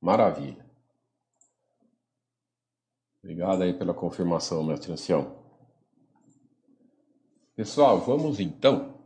[0.00, 0.64] Maravilha.
[3.22, 5.38] Obrigado aí pela confirmação, mestre ancião.
[7.54, 8.98] Pessoal, vamos então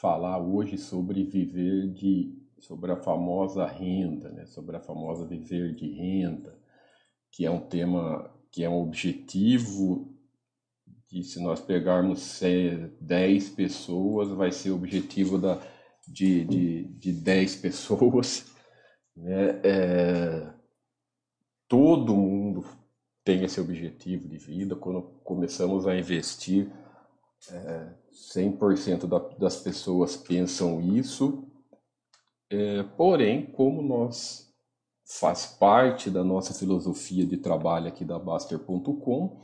[0.00, 4.46] falar hoje sobre viver de sobre a famosa renda, né?
[4.46, 6.56] Sobre a famosa viver de renda,
[7.30, 10.14] que é um tema que é um objetivo
[11.10, 12.40] de se nós pegarmos
[13.00, 15.60] 10 pessoas, vai ser o objetivo da,
[16.06, 18.53] de, de, de 10 pessoas.
[19.16, 19.60] Né?
[19.62, 20.52] É,
[21.68, 22.64] todo mundo
[23.24, 24.76] tem esse objetivo de vida.
[24.76, 26.70] Quando começamos a investir,
[27.50, 31.46] é, 100% da, das pessoas pensam isso.
[32.50, 34.52] É, porém, como nós
[35.04, 39.40] faz parte da nossa filosofia de trabalho aqui da Baster.com,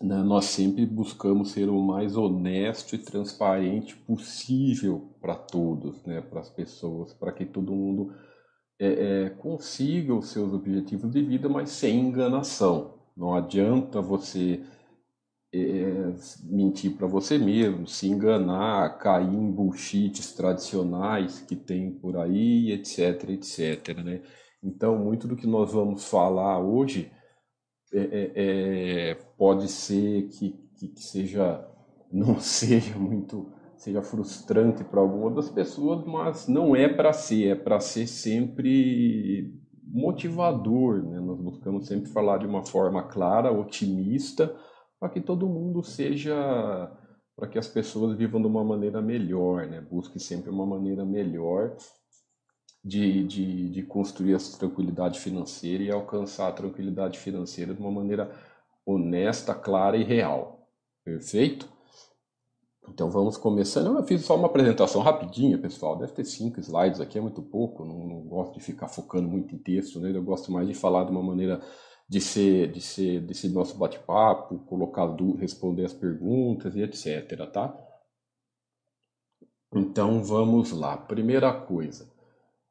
[0.00, 6.40] né, nós sempre buscamos ser o mais honesto e transparente possível para todos, né, para
[6.40, 8.14] as pessoas, para que todo mundo
[8.78, 8.86] é,
[9.26, 12.94] é, consiga os seus objetivos de vida, mas sem enganação.
[13.16, 14.60] Não adianta você
[15.52, 16.12] é,
[16.44, 23.30] mentir para você mesmo, se enganar, cair em bullshits tradicionais que tem por aí, etc,
[23.30, 24.22] etc, né?
[24.62, 27.12] Então, muito do que nós vamos falar hoje
[27.92, 28.32] é, é,
[29.10, 31.68] é pode ser que, que, que seja
[32.12, 33.52] não seja muito
[33.84, 39.54] seja frustrante para alguma das pessoas, mas não é para ser, é para ser sempre
[39.82, 41.02] motivador.
[41.02, 41.20] Né?
[41.20, 44.56] Nós buscamos sempre falar de uma forma clara, otimista,
[44.98, 46.34] para que todo mundo seja,
[47.36, 49.82] para que as pessoas vivam de uma maneira melhor, né?
[49.82, 51.76] busque sempre uma maneira melhor
[52.82, 58.34] de, de, de construir essa tranquilidade financeira e alcançar a tranquilidade financeira de uma maneira
[58.86, 60.70] honesta, clara e real.
[61.04, 61.73] Perfeito?
[62.88, 63.96] Então vamos começando.
[63.96, 65.96] Eu fiz só uma apresentação rapidinha, pessoal.
[65.96, 67.84] Deve ter cinco slides aqui, é muito pouco.
[67.84, 70.10] Não, não, gosto de ficar focando muito em texto, né?
[70.14, 71.60] Eu gosto mais de falar de uma maneira
[72.08, 75.08] de ser, de ser desse nosso bate-papo, colocar
[75.38, 77.74] responder as perguntas e etc, tá?
[79.74, 80.96] Então vamos lá.
[80.96, 82.08] Primeira coisa,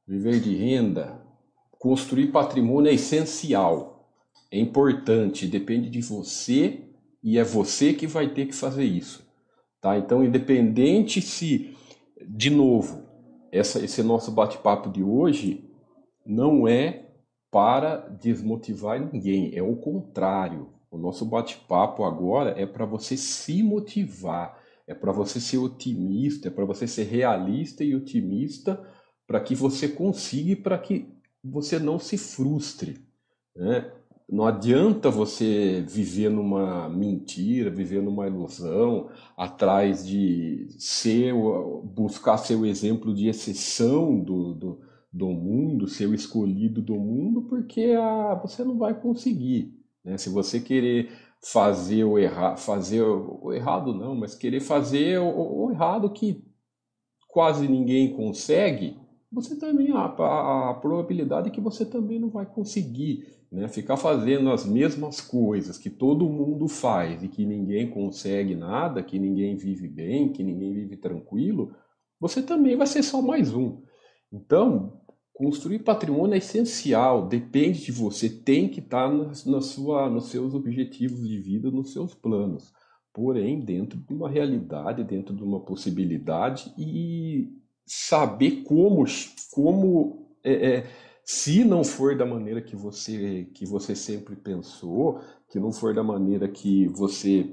[0.08, 1.20] viver de renda,
[1.80, 4.08] construir patrimônio é essencial,
[4.52, 6.82] é importante, depende de você
[7.22, 9.24] e é você que vai ter que fazer isso.
[9.84, 9.98] Tá?
[9.98, 11.76] Então, independente se,
[12.26, 13.04] de novo,
[13.52, 15.70] essa, esse nosso bate-papo de hoje
[16.26, 17.10] não é
[17.52, 20.70] para desmotivar ninguém, é o contrário.
[20.90, 24.58] O nosso bate-papo agora é para você se motivar,
[24.88, 28.82] é para você ser otimista, é para você ser realista e otimista,
[29.28, 31.14] para que você consiga e para que
[31.44, 33.06] você não se frustre.
[33.54, 33.92] Né?
[34.34, 41.36] Não adianta você viver numa mentira, viver numa ilusão, atrás de ser,
[41.84, 47.44] buscar ser o exemplo de exceção do, do, do mundo, ser o escolhido do mundo,
[47.44, 49.80] porque ah, você não vai conseguir.
[50.04, 50.18] Né?
[50.18, 55.72] Se você querer fazer o errado, fazer o errado não, mas querer fazer o, o
[55.72, 56.44] errado que
[57.28, 58.98] quase ninguém consegue,
[59.34, 63.26] você também a, a, a probabilidade é que você também não vai conseguir.
[63.52, 63.68] Né?
[63.68, 69.18] Ficar fazendo as mesmas coisas que todo mundo faz e que ninguém consegue nada, que
[69.18, 71.76] ninguém vive bem, que ninguém vive tranquilo,
[72.20, 73.82] você também vai ser só mais um.
[74.32, 75.02] Então,
[75.34, 80.54] construir patrimônio é essencial, depende de você, tem que estar na, na sua, nos seus
[80.54, 82.72] objetivos de vida, nos seus planos.
[83.12, 89.06] Porém, dentro de uma realidade, dentro de uma possibilidade e saber como,
[89.52, 90.88] como é, é,
[91.24, 96.04] se não for da maneira que você que você sempre pensou, que não for da
[96.04, 97.50] maneira que você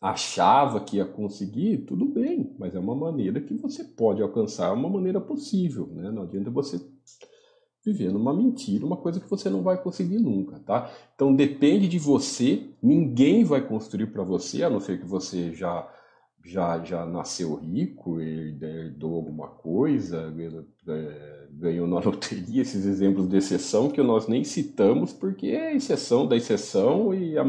[0.00, 4.72] achava que ia conseguir, tudo bem, mas é uma maneira que você pode alcançar, é
[4.72, 6.10] uma maneira possível, né?
[6.10, 6.80] Não adianta você
[7.84, 10.90] viver numa mentira, uma coisa que você não vai conseguir nunca, tá?
[11.14, 15.88] Então depende de você, ninguém vai construir para você, a não ser que você já
[16.44, 20.34] já, já nasceu rico, herdou alguma coisa,
[20.88, 26.26] é, ganhou na loteria, esses exemplos de exceção que nós nem citamos porque é exceção
[26.26, 27.44] da exceção e a,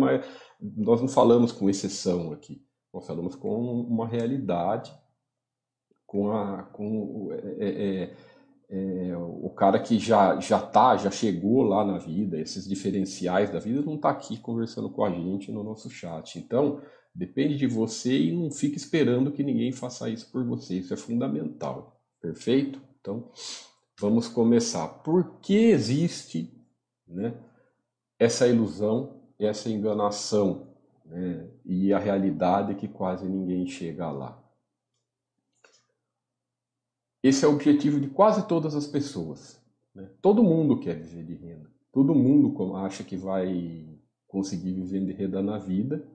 [0.59, 2.61] nós não falamos com exceção aqui,
[2.93, 4.93] nós falamos com uma realidade,
[6.05, 8.13] com, a, com é, é,
[8.69, 13.49] é, é o cara que já já tá, já chegou lá na vida, esses diferenciais
[13.49, 16.37] da vida não está aqui conversando com a gente no nosso chat.
[16.37, 16.79] Então,
[17.15, 20.79] Depende de você e não fique esperando que ninguém faça isso por você.
[20.79, 22.01] Isso é fundamental.
[22.19, 22.81] Perfeito?
[22.99, 23.29] Então,
[23.99, 24.87] vamos começar.
[24.87, 26.51] Por que existe
[27.07, 27.35] né,
[28.17, 30.69] essa ilusão, essa enganação
[31.05, 34.41] né, e a realidade que quase ninguém chega lá?
[37.21, 39.61] Esse é o objetivo de quase todas as pessoas.
[39.93, 40.09] Né?
[40.19, 41.69] Todo mundo quer viver de renda.
[41.91, 43.87] Todo mundo acha que vai
[44.27, 46.05] conseguir viver de renda na vida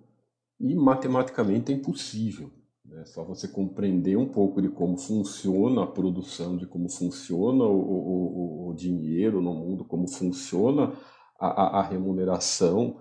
[0.60, 2.50] e matematicamente é impossível.
[2.92, 7.78] É só você compreender um pouco de como funciona a produção, de como funciona o,
[7.78, 10.94] o, o dinheiro no mundo, como funciona
[11.38, 12.98] a, a, remuneração,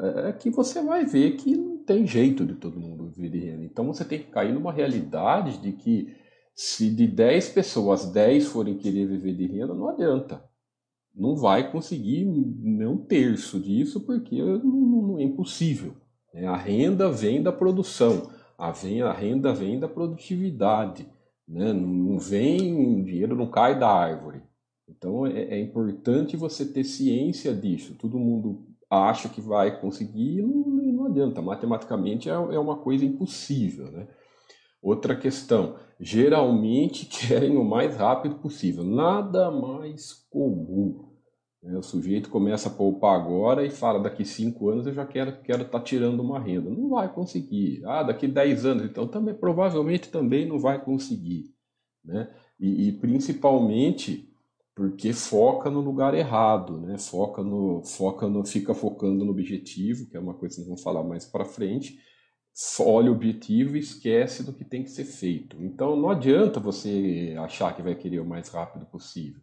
[0.00, 3.38] é, é que você vai ver que não tem jeito de todo mundo viver de
[3.38, 3.64] renda.
[3.64, 6.14] Então você tem que cair numa realidade de que
[6.54, 10.42] se de 10 pessoas, 10 forem querer viver de renda, não adianta.
[11.14, 15.94] Não vai conseguir nem um terço disso, porque não, não é impossível.
[16.36, 16.46] Né?
[16.46, 21.06] A renda vem da produção a, vem, a renda vem da produtividade,
[21.46, 21.72] né?
[21.72, 24.42] não vem, o dinheiro não cai da árvore.
[24.88, 27.96] Então é, é importante você ter ciência disso.
[27.98, 31.42] Todo mundo acha que vai conseguir, não, não adianta.
[31.42, 33.90] Matematicamente é, é uma coisa impossível.
[33.90, 34.06] Né?
[34.80, 38.84] Outra questão, geralmente querem o mais rápido possível.
[38.84, 41.05] Nada mais comum?
[41.74, 45.42] O sujeito começa a poupar agora e fala, daqui cinco anos eu já quero estar
[45.42, 46.70] quero tá tirando uma renda.
[46.70, 47.82] Não vai conseguir.
[47.84, 51.52] Ah, daqui dez anos, então também provavelmente também não vai conseguir.
[52.04, 52.30] Né?
[52.60, 54.30] E, e principalmente
[54.76, 56.98] porque foca no lugar errado, né?
[56.98, 60.82] Foca no, foca no, fica focando no objetivo, que é uma coisa que nós vamos
[60.82, 61.98] falar mais para frente.
[62.80, 65.62] Olha o objetivo e esquece do que tem que ser feito.
[65.62, 69.40] Então não adianta você achar que vai querer o mais rápido possível.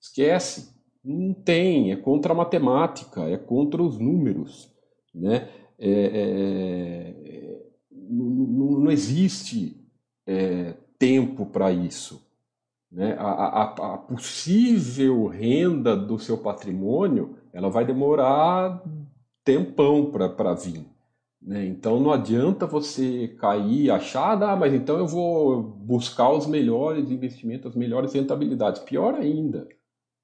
[0.00, 0.74] Esquece,
[1.04, 4.70] não tem, é contra a matemática, é contra os números.
[5.14, 5.48] Né?
[5.78, 9.76] É, é, não, não, existe
[10.26, 12.22] é, tempo para isso.
[12.90, 13.16] Né?
[13.18, 18.82] A, a, a, possível renda do seu patrimônio ela vai demorar
[19.44, 20.84] tempão para vir.
[21.40, 21.66] Né?
[21.66, 27.70] Então não adianta você cair achar, ah, mas então eu vou buscar os melhores investimentos,
[27.72, 28.82] as melhores rentabilidades.
[28.82, 29.66] Pior ainda,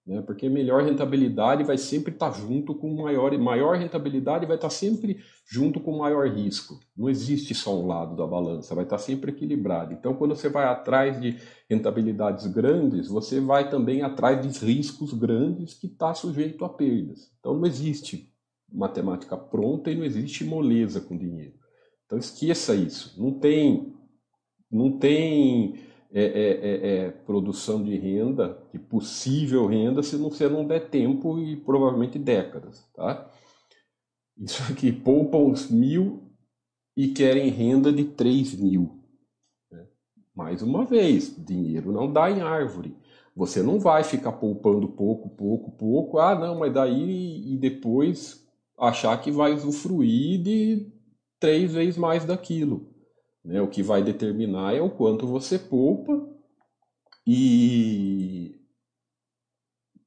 [0.09, 0.23] né?
[0.23, 4.75] Porque melhor rentabilidade vai sempre estar tá junto com maior maior rentabilidade vai estar tá
[4.75, 6.81] sempre junto com maior risco.
[6.97, 9.93] Não existe só um lado da balança, vai estar tá sempre equilibrado.
[9.93, 11.37] Então, quando você vai atrás de
[11.69, 17.31] rentabilidades grandes, você vai também atrás de riscos grandes que está sujeito a perdas.
[17.39, 18.33] Então, não existe
[18.73, 21.55] matemática pronta e não existe moleza com dinheiro.
[22.07, 23.15] Então, esqueça isso.
[23.23, 23.93] Não tem,
[24.71, 30.67] não tem é, é, é, é, produção de renda, de possível renda, se você não
[30.67, 32.87] der tempo e provavelmente décadas.
[32.95, 33.31] Tá?
[34.37, 36.33] Isso aqui, poupam uns mil
[36.97, 39.05] e querem renda de 3 mil.
[39.71, 39.87] Né?
[40.35, 42.97] Mais uma vez, dinheiro não dá em árvore.
[43.37, 46.19] Você não vai ficar poupando pouco, pouco, pouco.
[46.19, 48.45] Ah, não, mas daí e depois
[48.77, 50.91] achar que vai usufruir de
[51.39, 52.89] três vezes mais daquilo.
[53.49, 53.63] Né?
[53.63, 56.29] O que vai determinar é o quanto você poupa
[57.27, 58.61] e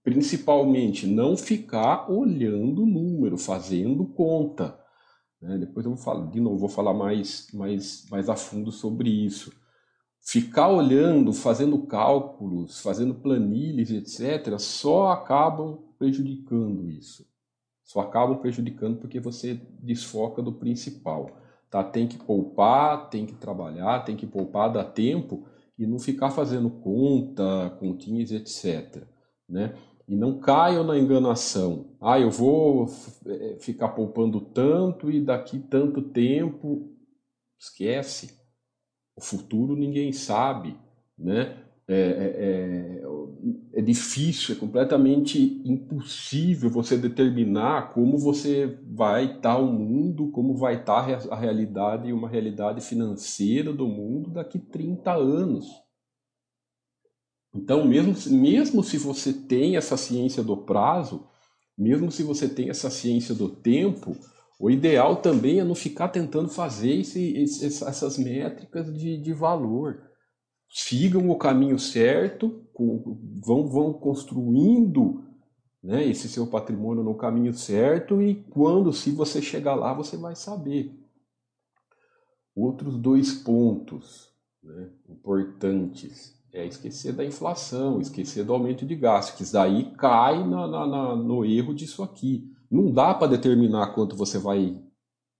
[0.03, 4.79] principalmente não ficar olhando o número, fazendo conta.
[5.41, 5.57] Né?
[5.57, 9.51] Depois eu vou falar, de novo, vou falar mais, mais, mais a fundo sobre isso.
[10.21, 17.25] Ficar olhando, fazendo cálculos, fazendo planilhas, etc., só acabam prejudicando isso.
[17.83, 21.40] Só acabam prejudicando porque você desfoca do principal.
[21.71, 21.81] Tá?
[21.81, 25.45] Tem que poupar, tem que trabalhar, tem que poupar, dá tempo
[25.79, 29.03] e não ficar fazendo conta, continhas, etc.
[29.47, 29.73] Né?
[30.05, 31.95] E não caiam na enganação.
[32.01, 32.87] Ah, eu vou
[33.25, 36.91] é, ficar poupando tanto e daqui tanto tempo.
[37.57, 38.37] Esquece.
[39.15, 40.77] O futuro ninguém sabe.
[41.17, 41.57] Né?
[41.87, 43.07] É, é, é,
[43.73, 50.75] é, difícil, é completamente impossível você determinar como você vai estar o mundo, como vai
[50.75, 55.65] estar a realidade, uma realidade financeira do mundo daqui 30 anos.
[57.53, 61.27] Então, mesmo, mesmo se você tem essa ciência do prazo,
[61.77, 64.15] mesmo se você tem essa ciência do tempo,
[64.59, 70.10] o ideal também é não ficar tentando fazer esse, essas métricas de, de valor
[70.71, 72.63] sigam o caminho certo,
[73.45, 75.21] vão, vão construindo
[75.83, 80.33] né, esse seu patrimônio no caminho certo e quando, se você chegar lá, você vai
[80.33, 80.97] saber.
[82.55, 84.29] Outros dois pontos
[84.63, 90.67] né, importantes é esquecer da inflação, esquecer do aumento de gastos, que daí cai na,
[90.67, 92.49] na, na, no erro disso aqui.
[92.69, 94.81] Não dá para determinar quanto você vai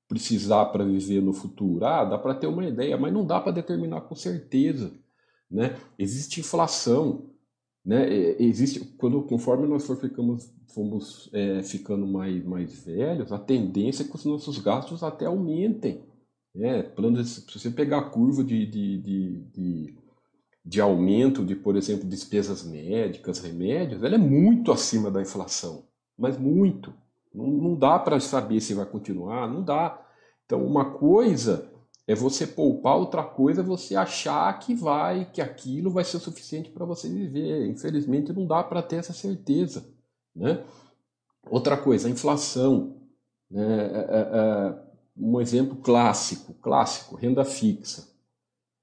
[0.09, 1.85] precisar para viver no futuro.
[1.85, 4.91] Ah, dá para ter uma ideia, mas não dá para determinar com certeza.
[5.51, 5.77] Né?
[6.00, 7.29] Existe inflação,
[7.84, 8.08] né?
[8.39, 14.08] Existe quando conforme nós for ficamos, fomos é, ficando mais mais velhos, a tendência é
[14.08, 16.03] que os nossos gastos até aumentem.
[16.55, 16.84] Né?
[16.84, 19.96] Plano, se você pegar a curva de, de, de, de,
[20.65, 25.86] de aumento de, por exemplo, despesas médicas, remédios, ela é muito acima da inflação,
[26.17, 26.93] mas muito.
[27.34, 30.05] Não, não dá para saber se vai continuar, não dá.
[30.46, 31.71] Então, uma coisa
[32.12, 36.86] é você poupar, outra coisa você achar que vai, que aquilo vai ser suficiente para
[36.86, 37.68] você viver.
[37.68, 39.86] Infelizmente, não dá para ter essa certeza.
[40.36, 40.63] Né?
[41.50, 42.98] Outra coisa, a inflação.
[43.50, 43.63] Né?
[43.63, 48.10] É, é, é um exemplo clássico, clássico, renda fixa.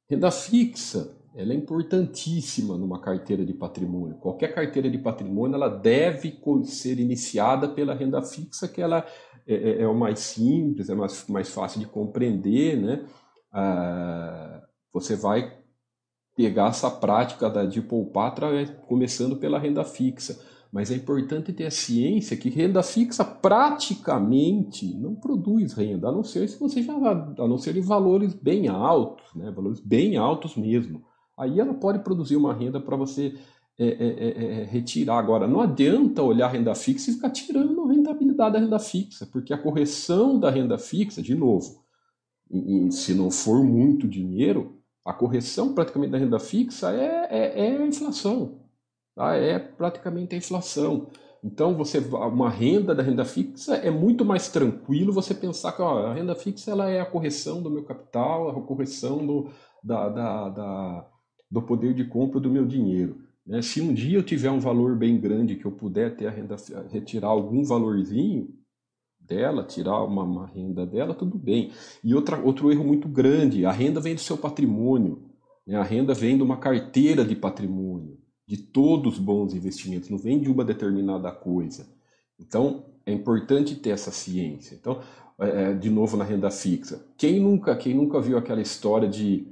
[0.09, 4.17] Renda fixa, ela é importantíssima numa carteira de patrimônio.
[4.17, 9.07] Qualquer carteira de patrimônio, ela deve ser iniciada pela renda fixa, que ela
[9.47, 13.05] é, é, é o mais simples, é mais, mais fácil de compreender, né?
[13.53, 15.59] Ah, você vai
[16.37, 18.35] pegar essa prática da, de poupar
[18.87, 20.39] começando pela renda fixa.
[20.71, 26.23] Mas é importante ter a ciência que renda fixa praticamente não produz renda, a não
[26.23, 29.51] ser se você já a não ser em valores bem altos, né?
[29.51, 31.03] valores bem altos mesmo.
[31.39, 33.35] Aí ela pode produzir uma renda para você
[33.81, 35.19] é é, é, é, retirar.
[35.19, 39.25] Agora, não adianta olhar a renda fixa e ficar tirando a rentabilidade da renda fixa,
[39.25, 41.85] porque a correção da renda fixa, de novo,
[42.91, 47.87] se não for muito dinheiro, a correção praticamente da renda fixa é, é, é a
[47.87, 48.63] inflação.
[49.15, 49.37] Tá?
[49.37, 51.07] É praticamente a inflação.
[51.45, 56.07] Então, você uma renda da renda fixa é muito mais tranquilo você pensar que ó,
[56.07, 59.51] a renda fixa ela é a correção do meu capital, a correção do,
[59.85, 61.07] da, da, da,
[61.51, 63.17] do poder de compra do meu dinheiro.
[63.47, 63.63] Né?
[63.63, 66.57] Se um dia eu tiver um valor bem grande que eu puder ter a renda,
[66.91, 68.55] retirar algum valorzinho
[69.21, 71.71] dela, tirar uma, uma renda dela, tudo bem.
[72.03, 75.23] E outra, outro erro muito grande, a renda vem do seu patrimônio.
[75.67, 75.77] Né?
[75.77, 80.41] A renda vem de uma carteira de patrimônio de todos os bons investimentos, não vem
[80.41, 81.87] de uma determinada coisa.
[82.41, 84.75] Então, é importante ter essa ciência.
[84.75, 85.03] Então,
[85.39, 87.05] é, é, de novo na renda fixa.
[87.19, 89.47] Quem nunca, quem nunca viu aquela história de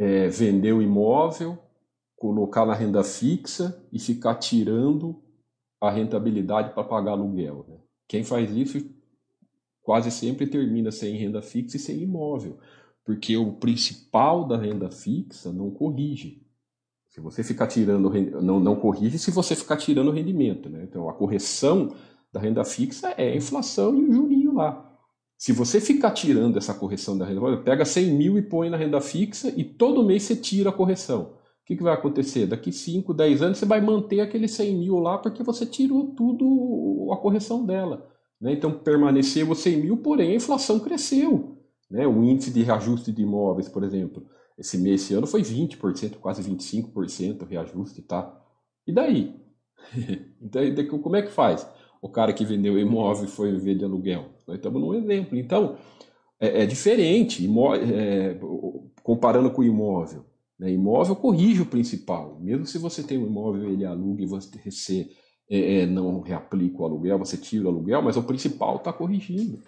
[0.00, 1.58] é, vender o imóvel,
[2.16, 5.22] colocar na renda fixa e ficar tirando
[5.78, 7.66] a rentabilidade para pagar aluguel?
[7.68, 7.76] Né?
[8.08, 8.78] Quem faz isso
[9.82, 12.58] quase sempre termina sem renda fixa e sem imóvel,
[13.04, 16.46] porque o principal da renda fixa não corrige.
[17.10, 20.70] Se você ficar tirando, não, não corrige se você ficar tirando o rendimento.
[20.70, 20.84] Né?
[20.84, 21.94] Então, a correção
[22.32, 24.89] da renda fixa é a inflação e o jurinho lá.
[25.40, 29.00] Se você ficar tirando essa correção da renda, pega 100 mil e põe na renda
[29.00, 31.32] fixa e todo mês você tira a correção.
[31.62, 32.46] O que, que vai acontecer?
[32.46, 37.10] Daqui 5, 10 anos você vai manter aquele 100 mil lá porque você tirou tudo
[37.10, 38.06] a correção dela.
[38.38, 38.52] Né?
[38.52, 41.56] Então permaneceu os 100 mil, porém a inflação cresceu.
[41.90, 42.06] Né?
[42.06, 44.26] O índice de reajuste de imóveis, por exemplo,
[44.58, 48.30] esse mês, esse ano foi 20%, quase 25% reajuste, tá?
[48.86, 49.40] E daí?
[50.38, 51.66] então, como é que faz?
[52.00, 54.26] O cara que vendeu imóvel foi viver de aluguel.
[54.46, 55.36] Nós estamos num exemplo.
[55.36, 55.76] Então,
[56.40, 57.46] é, é diferente,
[57.94, 58.38] é,
[59.02, 60.24] comparando com o imóvel.
[60.58, 60.72] Né?
[60.72, 62.38] Imóvel corrige o principal.
[62.40, 65.08] Mesmo se você tem um imóvel, ele aluga e você
[65.50, 69.60] é, é, não reaplica o aluguel, você tira o aluguel, mas o principal está corrigindo.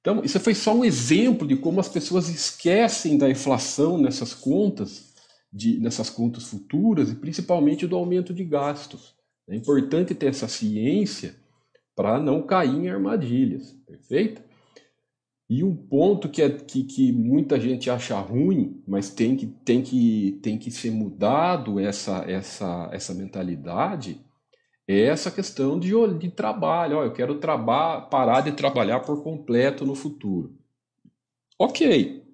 [0.00, 5.14] Então, isso foi só um exemplo de como as pessoas esquecem da inflação nessas contas,
[5.52, 9.14] de, nessas contas futuras e principalmente do aumento de gastos.
[9.48, 11.34] É importante ter essa ciência
[12.00, 14.42] para não cair em armadilhas, perfeito?
[15.50, 19.82] E um ponto que, é, que, que muita gente acha ruim, mas tem que, tem
[19.82, 24.18] que, tem que ser mudado essa, essa, essa mentalidade,
[24.88, 26.96] é essa questão de, de trabalho.
[26.96, 30.56] Ó, eu quero traba parar de trabalhar por completo no futuro.
[31.58, 32.24] Ok,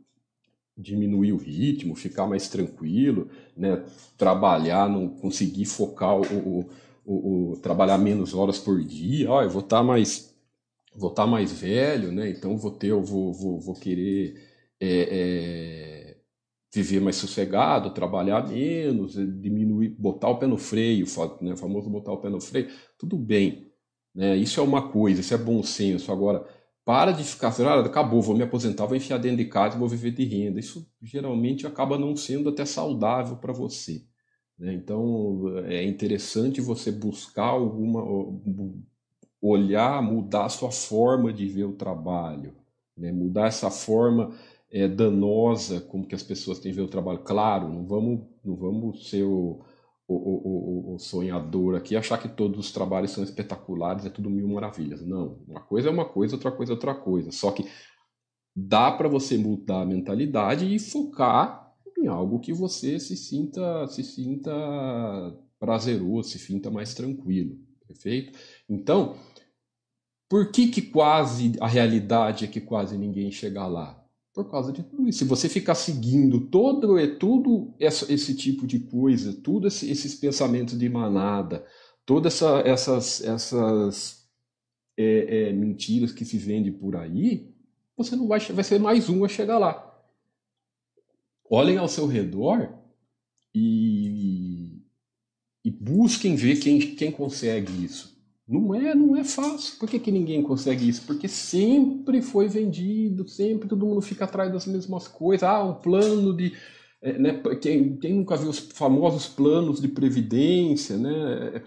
[0.79, 3.85] diminuir o ritmo, ficar mais tranquilo, né?
[4.17, 6.71] trabalhar, não conseguir focar o, o,
[7.07, 9.31] o trabalhar menos horas por dia.
[9.31, 10.35] Ó, eu vou estar tá mais
[10.95, 12.31] vou estar tá mais velho, né?
[12.31, 14.35] Então vou ter, eu vou, vou, vou querer
[14.81, 16.17] é, é
[16.75, 21.07] viver mais sossegado, trabalhar menos, diminuir, botar o pé no freio,
[21.41, 23.73] né, o famoso botar o pé no freio, tudo bem.
[24.15, 24.37] Né?
[24.37, 26.13] Isso é uma coisa, isso é bom senso.
[26.13, 26.47] Agora,
[26.85, 30.13] para de ficar ah, acabou, vou me aposentar, vou enfiar dentro de casa, vou viver
[30.13, 30.61] de renda.
[30.61, 34.05] Isso geralmente acaba não sendo até saudável para você.
[34.59, 34.75] Né?
[34.75, 38.03] Então, é interessante você buscar alguma.
[39.41, 42.55] olhar, mudar a sua forma de ver o trabalho,
[42.97, 43.13] né?
[43.13, 44.33] mudar essa forma
[44.71, 47.21] é, danosa como que as pessoas têm ver o trabalho.
[47.21, 49.65] Claro, não vamos, não vamos ser o,
[50.09, 54.49] o, o, o, sonhador aqui achar que todos os trabalhos são espetaculares, é tudo mil
[54.49, 55.05] maravilhas.
[55.05, 57.31] Não, uma coisa é uma coisa, outra coisa é outra coisa.
[57.31, 57.69] Só que
[58.55, 61.66] dá para você mudar a mentalidade e focar
[61.99, 64.53] em algo que você se sinta, se sinta
[65.59, 68.38] prazeroso, se sinta mais tranquilo, perfeito?
[68.69, 69.17] Então,
[70.29, 74.03] por que que quase a realidade é que quase ninguém chega lá?
[74.35, 75.21] Por causa de tudo isso.
[75.21, 80.15] Se você ficar seguindo todo, é tudo esse, esse tipo de coisa, tudo esse, esses
[80.15, 81.65] pensamentos de manada,
[82.05, 84.29] todas essa, essas, essas
[84.97, 87.50] é, é, mentiras que se vendem por aí,
[87.97, 89.96] você não vai, vai ser mais um a chegar lá.
[91.50, 92.69] Olhem ao seu redor
[93.55, 94.83] e,
[95.65, 98.17] e busquem ver quem, quem consegue isso.
[98.47, 99.79] Não é, não é fácil.
[99.79, 101.03] Por que, que ninguém consegue isso?
[101.07, 105.43] Porque sempre foi vendido, sempre todo mundo fica atrás das mesmas coisas.
[105.43, 106.53] Ah, um plano de.
[107.03, 111.62] É, né, quem, quem nunca viu os famosos planos de previdência, né?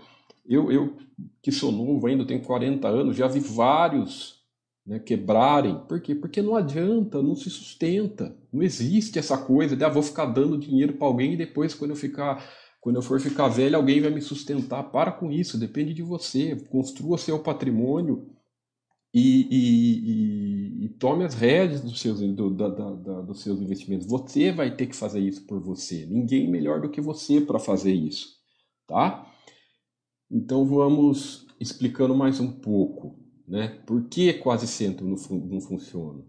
[0.46, 0.98] Eu, eu
[1.42, 4.39] que sou novo ainda, tenho 40 anos, já vi vários
[4.86, 5.80] né, quebrarem.
[5.88, 6.16] Por quê?
[6.16, 8.36] Porque não adianta, não se sustenta.
[8.52, 11.92] Não existe essa coisa de ah, vou ficar dando dinheiro para alguém e depois, quando
[11.92, 12.44] eu ficar
[12.82, 14.84] quando eu for ficar velho, alguém vai me sustentar.
[14.84, 16.56] Para com isso, depende de você.
[16.70, 18.30] Construa seu patrimônio
[19.14, 24.08] e, e, e, e tome as rédeas dos seus, do, da, da, dos seus investimentos.
[24.08, 26.06] Você vai ter que fazer isso por você.
[26.06, 28.38] Ninguém melhor do que você para fazer isso.
[28.88, 29.30] Tá?
[30.32, 33.19] Então vamos explicando mais um pouco.
[33.50, 33.80] Né?
[33.88, 36.24] Por que quase sempre não, não funciona?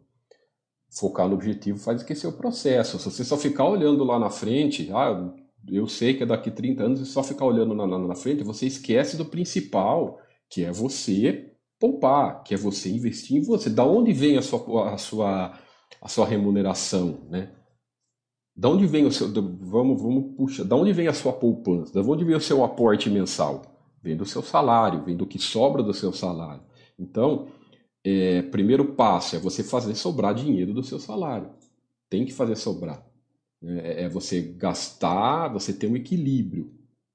[0.90, 2.98] Focar no objetivo faz esquecer o processo.
[2.98, 5.30] Se você só ficar olhando lá na frente, ah,
[5.68, 8.42] eu sei que é daqui 30 anos e só ficar olhando na, na, na frente,
[8.42, 13.68] você esquece do principal, que é você poupar, que é você investir em você.
[13.68, 15.58] Da onde vem a sua, a sua,
[16.00, 17.52] a sua remuneração, né?
[18.56, 21.92] Da onde vem o seu, vamos, vamos puxa, da onde vem a sua poupança?
[21.92, 23.62] Da onde vem o seu aporte mensal?
[24.02, 26.69] Vem do seu salário, vem do que sobra do seu salário.
[27.00, 27.48] Então,
[28.04, 31.50] é, primeiro passo é você fazer sobrar dinheiro do seu salário.
[32.08, 33.04] Tem que fazer sobrar.
[33.62, 36.72] É, é você gastar, você ter um equilíbrio.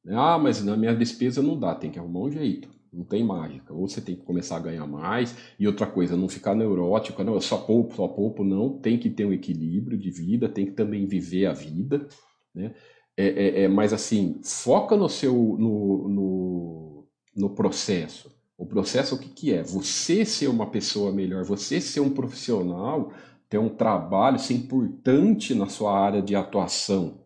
[0.08, 2.70] Ah, mas na minha despesa não dá, tem que arrumar um jeito.
[2.94, 3.74] Não tem mágica.
[3.74, 5.36] Ou você tem que começar a ganhar mais.
[5.60, 8.80] E outra coisa, não ficar neurótico, não, eu só poupo, só poupo, não.
[8.80, 12.08] Tem que ter um equilíbrio de vida, tem que também viver a vida.
[12.54, 12.74] Né?
[13.18, 18.35] É, é, é mas assim, foca no seu no, no, no processo.
[18.58, 19.62] O processo o que, que é?
[19.63, 23.12] Você ser uma pessoa melhor, você ser um profissional
[23.50, 27.26] ter um trabalho, ser importante na sua área de atuação.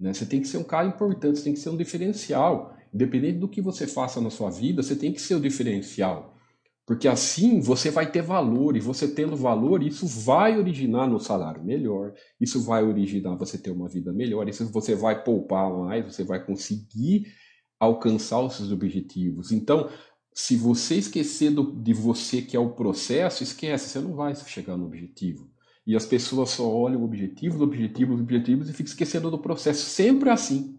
[0.00, 0.12] Né?
[0.12, 2.76] Você tem que ser um cara importante, você tem que ser um diferencial.
[2.92, 6.34] Independente do que você faça na sua vida, você tem que ser o diferencial.
[6.86, 11.62] Porque assim você vai ter valor, e você tendo valor, isso vai originar no salário
[11.62, 16.24] melhor, isso vai originar você ter uma vida melhor, isso você vai poupar mais, você
[16.24, 17.26] vai conseguir
[17.78, 19.52] alcançar os seus objetivos.
[19.52, 19.90] Então,
[20.38, 24.76] se você esquecer do, de você que é o processo, esquece, você não vai chegar
[24.76, 25.50] no objetivo.
[25.84, 29.84] E as pessoas só olham objetivos, objetivos, objetivos e ficam esquecendo do processo.
[29.90, 30.78] Sempre assim.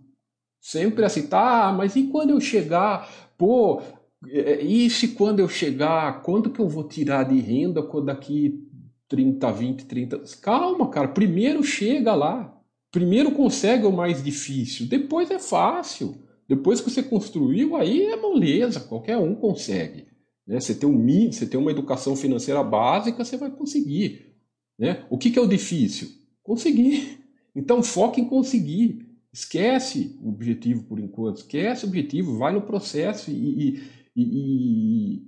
[0.61, 1.27] Sempre assim.
[1.27, 3.11] Tá, mas e quando eu chegar?
[3.37, 3.81] Pô,
[4.29, 8.65] é, e se quando eu chegar, quanto que eu vou tirar de renda daqui
[9.09, 10.21] 30, 20, 30?
[10.41, 11.09] Calma, cara.
[11.09, 12.57] Primeiro chega lá.
[12.93, 14.87] Primeiro consegue o mais difícil.
[14.87, 16.28] Depois é fácil.
[16.49, 18.79] Depois que você construiu, aí é moleza.
[18.79, 20.07] Qualquer um consegue.
[20.47, 20.59] Né?
[20.59, 24.35] Você, tem um, você tem uma educação financeira básica, você vai conseguir.
[24.77, 25.05] Né?
[25.11, 26.09] O que, que é o difícil?
[26.41, 27.19] Conseguir.
[27.55, 29.07] Então foca em conseguir.
[29.31, 33.79] Esquece o objetivo por enquanto, esquece o objetivo, vai no processo e,
[34.15, 35.27] e, e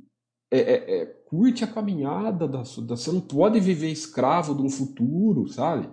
[0.49, 4.69] é, é, é, curte a caminhada da, da, Você não pode viver escravo de um
[4.71, 5.87] futuro, sabe?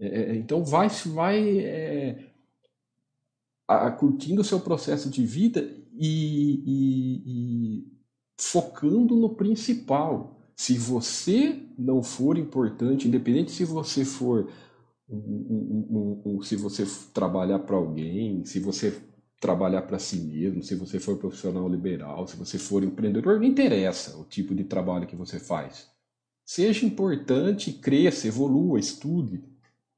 [0.00, 2.33] É, é, então vai, vai é,
[3.66, 7.84] a, curtindo o seu processo de vida e
[8.38, 10.40] focando no principal.
[10.56, 14.48] Se você não for importante, independente se você for
[15.08, 18.96] um, um, um, se você trabalhar para alguém, se você
[19.40, 24.16] trabalhar para si mesmo, se você for profissional liberal, se você for empreendedor, não interessa
[24.16, 25.90] o tipo de trabalho que você faz.
[26.46, 29.42] Seja importante, cresça, evolua, estude,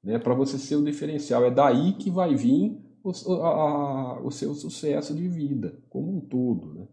[0.02, 1.44] né, para você ser o diferencial.
[1.44, 6.74] É daí que vai vir o, a, o seu sucesso de vida, como um todo.
[6.74, 6.86] Né?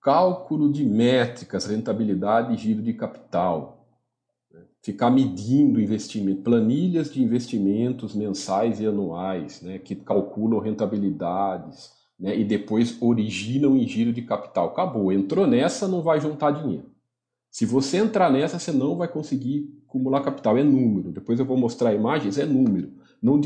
[0.00, 3.86] cálculo de métricas, rentabilidade e giro de capital.
[4.52, 4.60] Né?
[4.82, 12.44] Ficar medindo investimento, planilhas de investimentos mensais e anuais, né, que calculam rentabilidades né, e
[12.44, 14.68] depois originam em giro de capital.
[14.68, 16.90] Acabou, entrou nessa, não vai juntar dinheiro.
[17.50, 20.56] Se você entrar nessa, você não vai conseguir acumular capital.
[20.56, 21.10] É número.
[21.10, 22.92] Depois eu vou mostrar imagens, é número.
[23.20, 23.40] Não.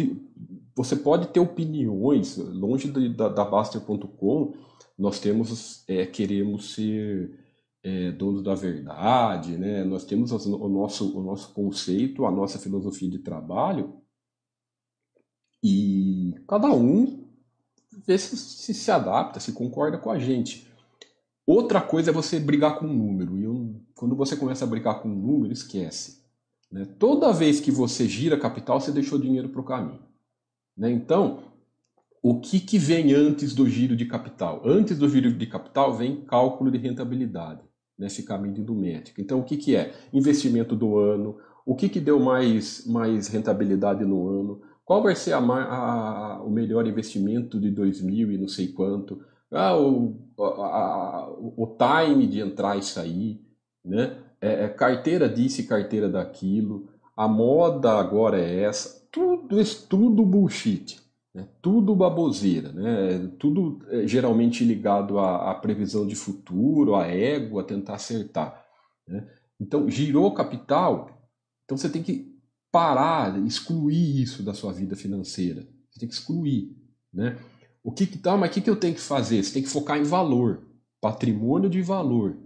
[0.75, 4.55] Você pode ter opiniões, longe da, da Baster.com,
[4.99, 7.39] nós temos é, queremos ser
[7.83, 9.85] é, donos da verdade, né?
[9.85, 14.05] Nós temos o nosso o nosso conceito, a nossa filosofia de trabalho
[15.67, 17.25] e cada um
[18.07, 20.69] vê se, se, se adapta, se concorda com a gente.
[21.47, 23.39] Outra coisa é você brigar com um número.
[23.39, 26.23] E eu, quando você começa a brigar com um número, esquece.
[26.71, 26.85] Né?
[26.99, 30.03] Toda vez que você gira capital, você deixou dinheiro para o caminho.
[30.77, 30.91] Né?
[30.91, 31.53] Então,
[32.23, 34.63] o que, que vem antes do giro de capital?
[34.65, 37.61] Antes do giro de capital vem cálculo de rentabilidade,
[37.99, 39.21] nesse caminho do médico.
[39.21, 39.93] Então, o que, que é?
[40.13, 45.33] Investimento do ano, o que, que deu mais, mais rentabilidade no ano, qual vai ser
[45.33, 51.77] a, a, o melhor investimento de 2000 e não sei quanto, ah, o, a, o
[51.79, 53.41] time de entrar e sair,
[53.85, 54.19] né?
[54.41, 59.57] É, é, carteira disso e carteira daquilo, a moda agora é essa, tudo
[59.88, 61.00] tudo bullshit,
[61.35, 61.48] né?
[61.62, 63.31] tudo baboseira, né?
[63.38, 68.64] tudo é, geralmente ligado à, à, previsão de futuro, a ego, a tentar acertar.
[69.07, 69.29] Né?
[69.61, 71.09] Então, girou capital,
[71.64, 72.35] então você tem que
[72.72, 75.62] parar, excluir isso da sua vida financeira.
[75.90, 76.77] Você tem que excluir,
[77.12, 77.38] né?
[77.85, 79.42] O que que tá, mas o que, que eu tenho que fazer?
[79.42, 80.66] Você tem que focar em valor,
[81.00, 82.37] patrimônio de valor.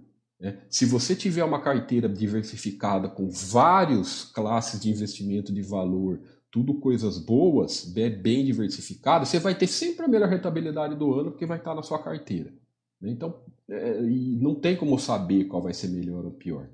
[0.40, 0.58] Né?
[0.68, 6.20] Se você tiver uma carteira diversificada com várias classes de investimento de valor,
[6.50, 11.46] tudo coisas boas, bem diversificada, você vai ter sempre a melhor rentabilidade do ano porque
[11.46, 12.52] vai estar na sua carteira.
[13.00, 13.10] Né?
[13.10, 16.68] Então, é, não tem como saber qual vai ser melhor ou pior.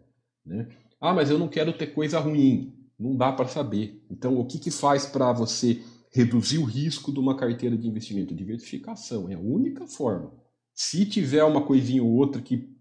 [0.45, 0.69] Né?
[1.01, 2.73] Ah, mas eu não quero ter coisa ruim.
[2.99, 4.05] Não dá para saber.
[4.11, 8.35] Então, o que, que faz para você reduzir o risco de uma carteira de investimento?
[8.35, 9.29] Diversificação.
[9.29, 10.33] É a única forma.
[10.73, 12.74] Se tiver uma coisinha ou outra que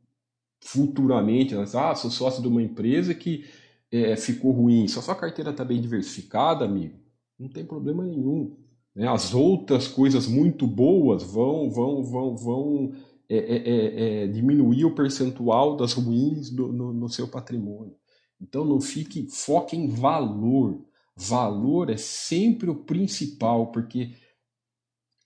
[0.65, 3.45] futuramente, ah, sou sócio de uma empresa que
[3.91, 6.95] é, ficou ruim, se a sua carteira está bem diversificada, amigo,
[7.37, 8.55] não tem problema nenhum.
[8.95, 9.07] Né?
[9.07, 12.93] As outras coisas muito boas vão, vão, vão, vão
[13.29, 17.95] é, é, é, é diminuir o percentual das ruins do, no, no seu patrimônio.
[18.41, 20.81] Então não fique, foque em valor.
[21.15, 24.11] Valor é sempre o principal, porque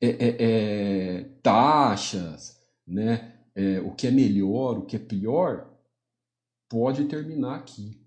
[0.01, 3.36] é, é, é, taxas, né?
[3.57, 5.67] É, o que é melhor, o que é pior,
[6.69, 7.99] pode terminar aqui.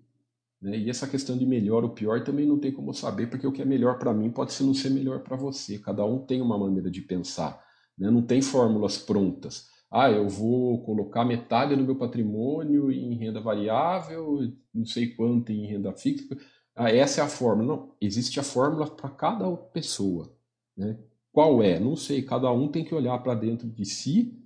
[0.61, 0.77] Né?
[0.77, 3.61] E essa questão de melhor ou pior também não tem como saber, porque o que
[3.61, 5.77] é melhor para mim pode não ser melhor para você.
[5.77, 7.61] Cada um tem uma maneira de pensar.
[7.97, 8.09] Né?
[8.09, 14.49] Não tem fórmulas prontas ah, eu vou colocar metade do meu patrimônio em renda variável,
[14.73, 16.37] não sei quanto em renda fixa.
[16.73, 17.75] Ah, essa é a fórmula.
[17.75, 20.33] Não, existe a fórmula para cada pessoa.
[20.77, 20.97] Né?
[21.33, 21.77] Qual é?
[21.77, 22.21] Não sei.
[22.21, 24.40] Cada um tem que olhar para dentro de si,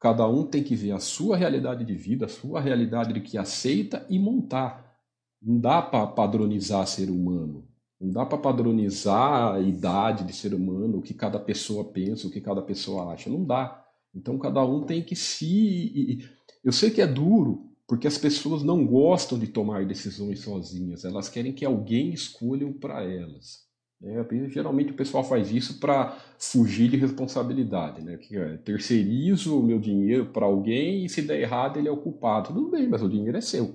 [0.00, 3.36] cada um tem que ver a sua realidade de vida, a sua realidade de que
[3.36, 4.98] aceita e montar.
[5.42, 7.68] Não dá para padronizar ser humano.
[8.00, 12.30] Não dá para padronizar a idade de ser humano, o que cada pessoa pensa, o
[12.30, 13.28] que cada pessoa acha.
[13.28, 13.84] Não dá.
[14.14, 16.26] Então cada um tem que se.
[16.64, 21.28] Eu sei que é duro, porque as pessoas não gostam de tomar decisões sozinhas, elas
[21.28, 23.69] querem que alguém escolha para elas.
[24.00, 24.24] Né?
[24.48, 28.02] Geralmente o pessoal faz isso para fugir de responsabilidade.
[28.02, 28.16] Né?
[28.16, 31.96] Que, é, terceirizo o meu dinheiro para alguém e se der errado ele é o
[31.96, 32.48] culpado.
[32.48, 33.74] Tudo bem, mas o dinheiro é seu.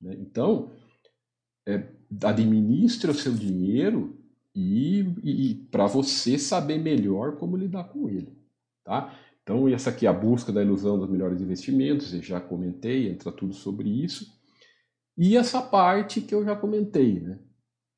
[0.00, 0.16] Né?
[0.18, 0.72] Então,
[1.66, 1.84] é,
[2.24, 4.18] administre o seu dinheiro
[4.54, 8.36] e, e para você saber melhor como lidar com ele.
[8.84, 9.14] Tá?
[9.42, 13.32] Então, essa aqui é a busca da ilusão dos melhores investimentos, eu já comentei, entra
[13.32, 14.38] tudo sobre isso.
[15.16, 17.38] E essa parte que eu já comentei, né?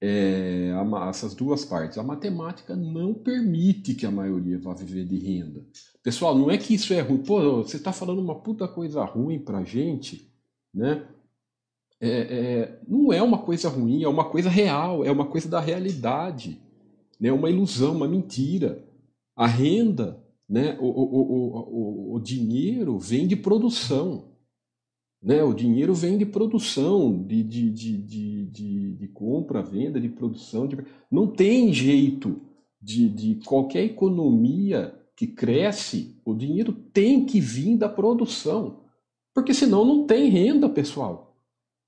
[0.05, 0.73] É,
[1.09, 1.97] essas duas partes.
[1.97, 5.65] A matemática não permite que a maioria vá viver de renda.
[6.03, 7.19] Pessoal, não é que isso é ruim.
[7.19, 10.29] Pô, você está falando uma puta coisa ruim para gente,
[10.75, 11.07] né?
[12.01, 15.61] É, é, não é uma coisa ruim, é uma coisa real, é uma coisa da
[15.61, 16.61] realidade.
[17.21, 17.33] É né?
[17.33, 18.85] uma ilusão, uma mentira.
[19.37, 20.21] A renda
[20.53, 20.77] né?
[20.79, 24.32] O, o, o, o, dinheiro vem de produção.
[25.23, 25.43] Né?
[25.43, 27.97] O dinheiro vem de produção, de, de, de,
[28.47, 30.67] de, de, compra, venda, de produção.
[30.67, 30.79] De...
[31.11, 32.41] Não tem jeito
[32.81, 38.81] de, de qualquer economia que cresce, o dinheiro tem que vir da produção.
[39.35, 41.37] Porque senão não tem renda, pessoal.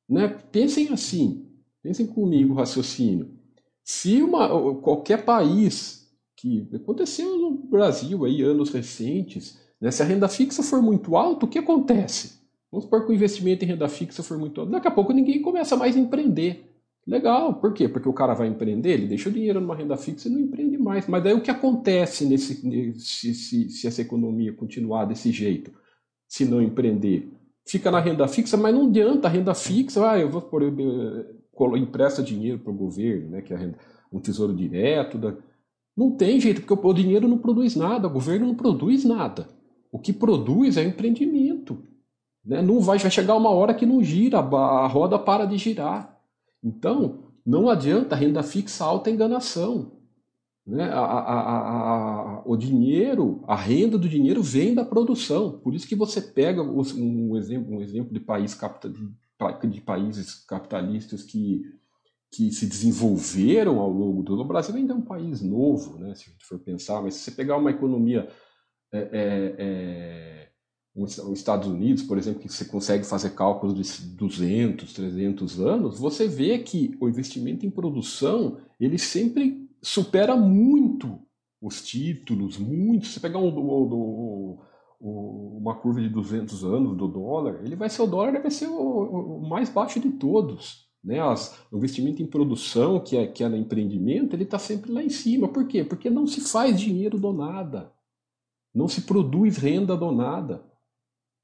[0.08, 0.28] Né?
[0.28, 1.46] Pensem assim,
[1.82, 3.30] pensem comigo o raciocínio.
[3.82, 6.04] Se uma, qualquer país
[6.36, 9.58] que aconteceu no Brasil aí anos recentes.
[9.80, 9.90] Né?
[9.90, 12.43] Se a renda fixa for muito alta, o que acontece?
[12.74, 14.72] Vamos supor que o investimento em renda fixa for muito alto.
[14.72, 16.68] Daqui a pouco ninguém começa mais a empreender.
[17.06, 17.88] Legal, por quê?
[17.88, 20.76] Porque o cara vai empreender, ele deixa o dinheiro numa renda fixa e não empreende
[20.76, 21.06] mais.
[21.06, 25.70] Mas daí o que acontece nesse, nesse se, se essa economia continuar desse jeito,
[26.26, 27.30] se não empreender?
[27.64, 31.78] Fica na renda fixa, mas não adianta a renda fixa, ah, eu vou por, eh,
[31.78, 33.72] empresta dinheiro para o governo, né, que é
[34.12, 35.36] um tesouro direto, da,
[35.96, 39.48] não tem jeito, porque o dinheiro não produz nada, o governo não produz nada.
[39.92, 41.53] O que produz é empreendimento.
[42.44, 42.60] Né?
[42.60, 46.18] Não vai, vai chegar uma hora que não gira, a roda para de girar.
[46.62, 49.92] Então, não adianta renda fixa alta enganação.
[50.66, 50.84] Né?
[50.84, 55.58] A, a, a, o dinheiro, a renda do dinheiro vem da produção.
[55.58, 58.58] Por isso que você pega um exemplo, um exemplo de país
[58.90, 61.62] de, de países capitalistas que
[62.34, 66.28] que se desenvolveram ao longo do o Brasil ainda é um país novo, né, se
[66.28, 68.28] a gente for pensar, mas se você pegar uma economia
[68.92, 70.48] é, é, é,
[70.94, 76.28] os Estados Unidos, por exemplo, que você consegue fazer cálculos de 200, 300 anos, você
[76.28, 81.18] vê que o investimento em produção ele sempre supera muito
[81.60, 83.06] os títulos, muito.
[83.06, 84.58] Se pegar um, um,
[85.00, 88.68] um, uma curva de 200 anos do dólar, ele vai ser o dólar vai ser
[88.68, 90.84] o, o mais baixo de todos.
[91.02, 94.90] Né, as, o investimento em produção, que é, que é no empreendimento, ele está sempre
[94.90, 95.48] lá em cima.
[95.48, 95.84] Por quê?
[95.84, 97.92] Porque não se faz dinheiro do nada.
[98.74, 100.64] Não se produz renda do nada.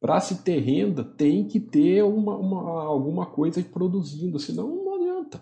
[0.01, 5.41] Para se ter renda, tem que ter uma, uma, alguma coisa produzindo, senão não adianta.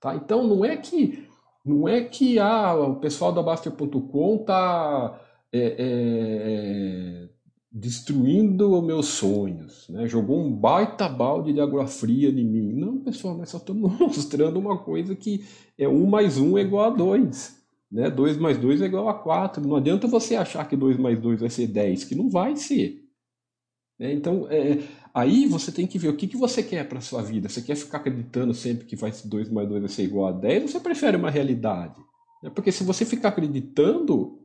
[0.00, 0.16] Tá?
[0.16, 1.28] Então não é que
[1.64, 5.20] não é que ah, o pessoal da Baster.com está
[5.52, 7.28] é, é,
[7.70, 10.08] destruindo meus sonhos, né?
[10.08, 12.72] jogou um baita balde de água fria em mim.
[12.72, 15.44] Não, pessoal, nós só estamos mostrando uma coisa que
[15.78, 17.60] é um mais um é igual a dois.
[17.90, 18.08] Né?
[18.08, 19.66] 2 mais 2 é igual a 4.
[19.66, 22.99] Não adianta você achar que 2 mais 2 vai ser 10, que não vai ser.
[24.00, 24.14] Né?
[24.14, 24.78] Então, é,
[25.12, 27.50] aí você tem que ver o que, que você quer para sua vida.
[27.50, 30.32] Você quer ficar acreditando sempre que vai ser 2 mais 2 vai ser igual a
[30.32, 32.00] 10 ou você prefere uma realidade?
[32.42, 32.48] Né?
[32.48, 34.38] Porque se você ficar acreditando,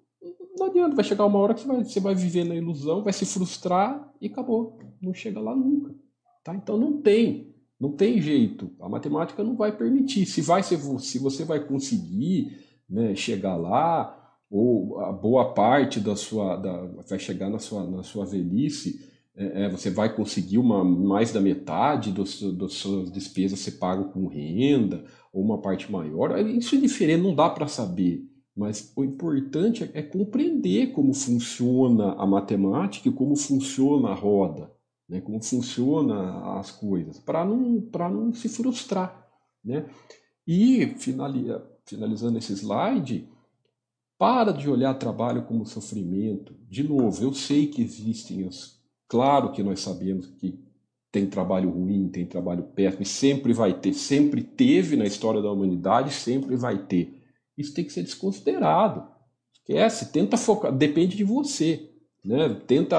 [0.58, 3.14] não adianta, vai chegar uma hora que você vai, você vai viver na ilusão, vai
[3.14, 4.78] se frustrar e acabou.
[5.02, 5.96] Não chega lá nunca.
[6.44, 6.54] Tá?
[6.54, 7.56] Então não tem.
[7.80, 8.72] Não tem jeito.
[8.82, 10.26] A matemática não vai permitir.
[10.26, 12.58] Se, vai ser, se você vai conseguir
[12.90, 16.56] né, chegar lá, ou a boa parte da sua.
[16.56, 21.32] Da, vai chegar na sua, na sua velhice, é, é você vai conseguir uma, mais
[21.32, 26.38] da metade das suas despesas ser pago com renda, ou uma parte maior.
[26.40, 28.24] Isso é diferente, não dá para saber.
[28.56, 34.72] Mas o importante é, é compreender como funciona a matemática e como funciona a roda,
[35.10, 35.20] né?
[35.20, 39.28] como funciona as coisas, para não, não se frustrar.
[39.64, 39.86] Né?
[40.48, 40.96] E
[41.86, 43.28] finalizando esse slide,
[44.18, 46.56] para de olhar trabalho como sofrimento.
[46.70, 48.75] De novo, eu sei que existem os.
[49.16, 50.60] Claro que nós sabemos que
[51.12, 55.52] tem trabalho ruim, tem trabalho péssimo, e sempre vai ter, sempre teve na história da
[55.52, 57.26] humanidade, sempre vai ter
[57.58, 59.08] isso tem que ser desconsiderado.
[59.54, 61.90] Esquece, tenta focar, depende de você.
[62.24, 62.50] Né?
[62.68, 62.98] Tenta.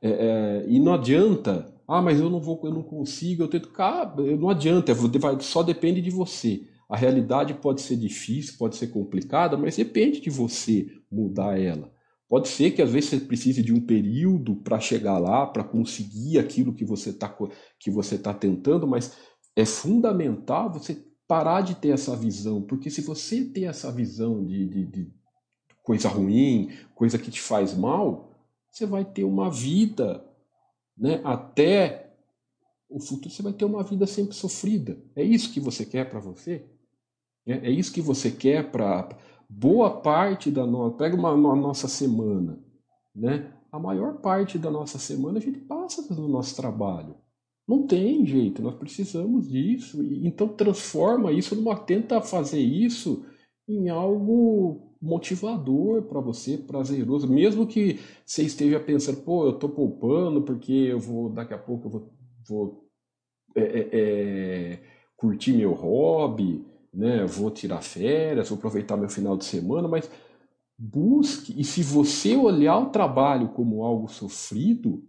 [0.00, 1.72] É, é, e não adianta.
[1.88, 3.68] Ah, mas eu não vou, eu não consigo, eu tento.
[3.70, 4.92] Cara, não adianta,
[5.40, 6.62] só depende de você.
[6.88, 11.90] A realidade pode ser difícil, pode ser complicada, mas depende de você mudar ela.
[12.28, 16.38] Pode ser que às vezes você precise de um período para chegar lá, para conseguir
[16.38, 17.34] aquilo que você está
[17.78, 19.16] que você tá tentando, mas
[19.54, 24.66] é fundamental você parar de ter essa visão, porque se você ter essa visão de,
[24.66, 25.12] de, de
[25.82, 28.32] coisa ruim, coisa que te faz mal,
[28.70, 30.24] você vai ter uma vida,
[30.96, 32.12] né, até
[32.88, 34.98] o futuro, você vai ter uma vida sempre sofrida.
[35.14, 36.66] É isso que você quer para você?
[37.46, 39.08] É, é, isso que você quer para
[39.48, 40.96] boa parte da nossa.
[40.96, 42.58] Pega uma, uma, nossa semana,
[43.14, 43.52] né?
[43.70, 47.16] A maior parte da nossa semana a gente passa no nosso trabalho.
[47.66, 50.02] Não tem jeito, nós precisamos disso.
[50.24, 53.24] Então transforma isso numa tenta fazer isso
[53.68, 60.42] em algo motivador para você, prazeroso, mesmo que você esteja pensando, pô, eu estou poupando
[60.42, 62.12] porque eu vou daqui a pouco eu vou,
[62.48, 62.88] vou
[63.54, 64.80] é, é, é,
[65.16, 66.64] curtir meu hobby,
[66.96, 67.26] né?
[67.26, 70.10] Vou tirar férias, vou aproveitar meu final de semana, mas
[70.78, 75.04] busque e se você olhar o trabalho como algo sofrido,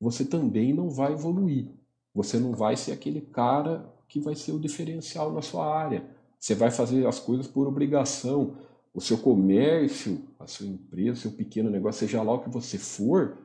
[0.00, 1.68] você também não vai evoluir.
[2.14, 6.08] Você não vai ser aquele cara que vai ser o diferencial na sua área.
[6.38, 8.56] Você vai fazer as coisas por obrigação.
[8.92, 12.78] O seu comércio, a sua empresa, o seu pequeno negócio, seja lá o que você
[12.78, 13.36] for,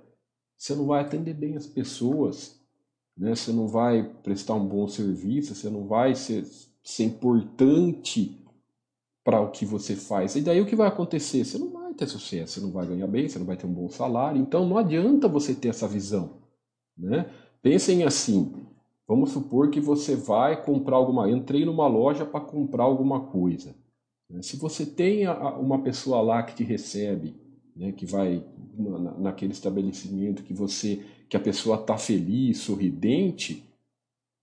[0.55, 2.61] você não vai atender bem as pessoas,
[3.17, 3.33] né?
[3.33, 6.45] você não vai prestar um bom serviço, você não vai ser,
[6.83, 8.39] ser importante
[9.23, 10.35] para o que você faz.
[10.35, 11.43] E daí o que vai acontecer?
[11.43, 13.73] Você não vai ter sucesso, você não vai ganhar bem, você não vai ter um
[13.73, 14.41] bom salário.
[14.41, 16.37] Então não adianta você ter essa visão.
[16.97, 17.29] Né?
[17.61, 18.53] Pensem assim:
[19.07, 21.29] vamos supor que você vai comprar alguma.
[21.29, 23.75] Entrei numa loja para comprar alguma coisa.
[24.29, 24.41] Né?
[24.41, 27.35] Se você tem uma pessoa lá que te recebe,
[27.75, 28.43] né, que vai
[29.17, 33.63] naquele estabelecimento que você que a pessoa está feliz, sorridente,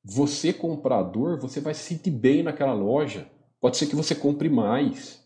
[0.08, 3.28] você comprador, você vai se sentir bem naquela loja.
[3.60, 5.20] Pode ser que você compre mais.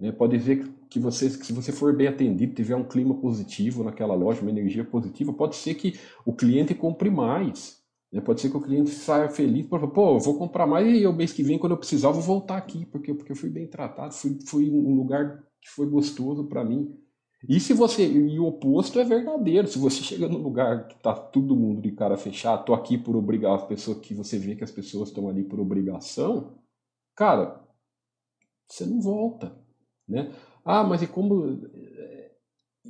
[0.00, 0.10] Né?
[0.10, 4.40] Pode ver que você, se você for bem atendido, tiver um clima positivo naquela loja,
[4.40, 7.82] uma energia positiva, pode ser que o cliente compre mais.
[8.10, 8.22] Né?
[8.22, 11.32] Pode ser que o cliente saia feliz, pô, eu vou comprar mais e o mês
[11.32, 14.14] que vem, quando eu precisar, eu vou voltar aqui, porque, porque eu fui bem tratado,
[14.14, 16.90] fui, fui um lugar que foi gostoso para mim.
[17.48, 19.66] E se você e o oposto é verdadeiro.
[19.66, 23.16] Se você chega num lugar que tá todo mundo de cara fechada, tô aqui por
[23.16, 26.54] obrigar as pessoas que você vê que as pessoas estão ali por obrigação,
[27.16, 27.60] cara,
[28.68, 29.52] você não volta,
[30.08, 30.32] né?
[30.64, 31.60] Ah, mas e como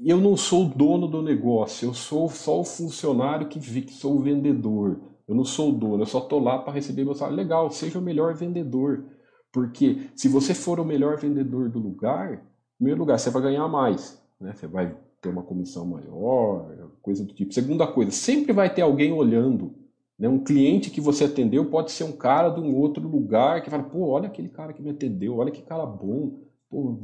[0.05, 4.17] eu não sou o dono do negócio, eu sou só o funcionário que, que sou
[4.17, 5.01] o vendedor.
[5.27, 7.37] Eu não sou o dono, eu só estou lá para receber meu salário.
[7.37, 9.05] Legal, seja o melhor vendedor.
[9.53, 13.69] Porque se você for o melhor vendedor do lugar, em primeiro lugar, você vai ganhar
[13.69, 14.21] mais.
[14.42, 14.52] Né?
[14.55, 17.55] Você vai ter uma comissão maior, coisa do tipo.
[17.55, 19.74] Segunda coisa, sempre vai ter alguém olhando.
[20.18, 20.28] Né?
[20.28, 23.85] Um cliente que você atendeu pode ser um cara de um outro lugar que fala,
[23.85, 26.40] pô, olha aquele cara que me atendeu, olha que cara bom.
[26.68, 26.98] Pô,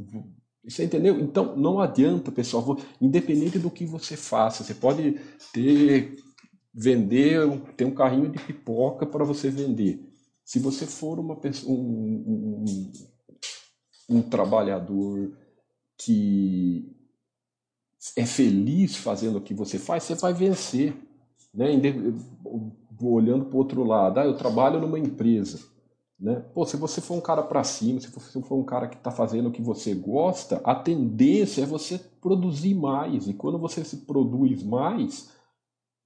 [0.63, 1.19] você entendeu?
[1.19, 5.17] Então, não adianta, pessoal, independente do que você faça, você pode
[5.53, 6.15] ter,
[6.73, 7.39] vender,
[7.77, 10.05] ter um carrinho de pipoca para você vender.
[10.43, 12.91] Se você for uma pessoa, um, um,
[14.09, 15.31] um trabalhador
[15.97, 16.98] que
[18.15, 20.95] é feliz fazendo o que você faz, você vai vencer.
[21.53, 21.67] Né?
[23.01, 25.59] Olhando para o outro lado, ah, eu trabalho numa empresa.
[26.19, 26.43] Né?
[26.53, 29.09] Pô, se você for um cara para cima, se você for um cara que está
[29.09, 33.27] fazendo o que você gosta, a tendência é você produzir mais.
[33.27, 35.29] E quando você se produz mais,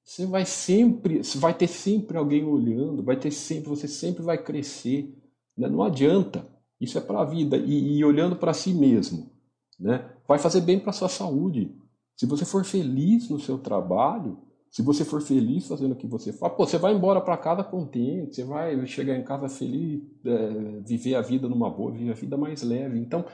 [0.03, 5.15] você vai sempre, vai ter sempre alguém olhando, vai ter sempre, você sempre vai crescer.
[5.57, 5.67] Né?
[5.67, 6.45] Não adianta.
[6.83, 9.31] Isso é para a vida e, e olhando para si mesmo,
[9.79, 10.09] né?
[10.27, 11.73] Vai fazer bem para sua saúde.
[12.15, 14.37] Se você for feliz no seu trabalho,
[14.69, 17.63] se você for feliz fazendo o que você faz, pô, você vai embora para casa
[17.63, 22.15] contente, você vai chegar em casa feliz, é, viver a vida numa boa, viver a
[22.15, 22.99] vida mais leve.
[22.99, 23.25] Então,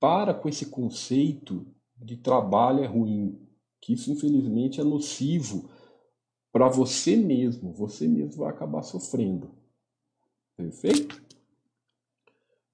[0.00, 3.38] para com esse conceito de trabalho é ruim,
[3.80, 5.68] que isso infelizmente é nocivo
[6.52, 7.72] para você mesmo.
[7.74, 9.50] Você mesmo vai acabar sofrendo.
[10.56, 11.22] Perfeito?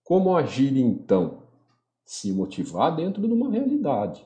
[0.02, 1.42] Como agir então?
[2.04, 4.24] Se motivar dentro de uma realidade.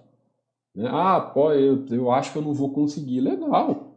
[0.74, 0.88] Né?
[0.90, 3.20] Ah, pô, eu, eu acho que eu não vou conseguir.
[3.20, 3.88] Legal.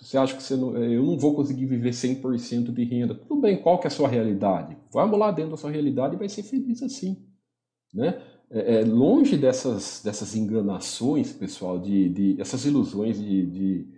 [0.00, 3.14] Você acha que você não, eu não vou conseguir viver 100% de renda?
[3.14, 4.76] Tudo bem, qual que é a sua realidade?
[4.90, 7.22] Vamos lá dentro da sua realidade e vai ser feliz assim.
[7.92, 8.20] Né?
[8.50, 13.88] É, é, longe dessas, dessas enganações, pessoal, de, de essas ilusões de, de,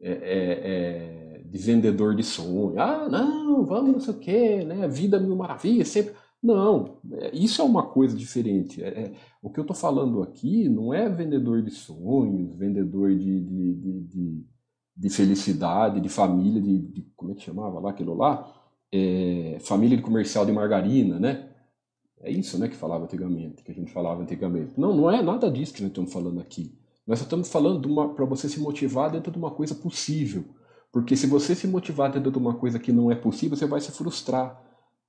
[0.00, 2.78] é, é, é de vendedor de sonho.
[2.78, 4.88] Ah, não, vamos não sei o quê, né?
[4.88, 6.14] vida mil maravilhas, sempre...
[6.44, 8.84] Não, é, isso é uma coisa diferente.
[8.84, 13.40] É, é, o que eu estou falando aqui não é vendedor de sonhos, vendedor de,
[13.40, 14.46] de, de, de,
[14.94, 18.46] de felicidade, de família, de, de, Como é que chamava lá aquilo lá?
[18.92, 21.48] É, família de comercial de margarina, né?
[22.20, 24.78] É isso né, que falava antigamente, que a gente falava antigamente.
[24.78, 26.78] Não, não é nada disso que nós estamos falando aqui.
[27.06, 30.44] Nós só estamos falando para você se motivar dentro de uma coisa possível.
[30.92, 33.80] Porque se você se motivar dentro de uma coisa que não é possível, você vai
[33.80, 34.62] se frustrar.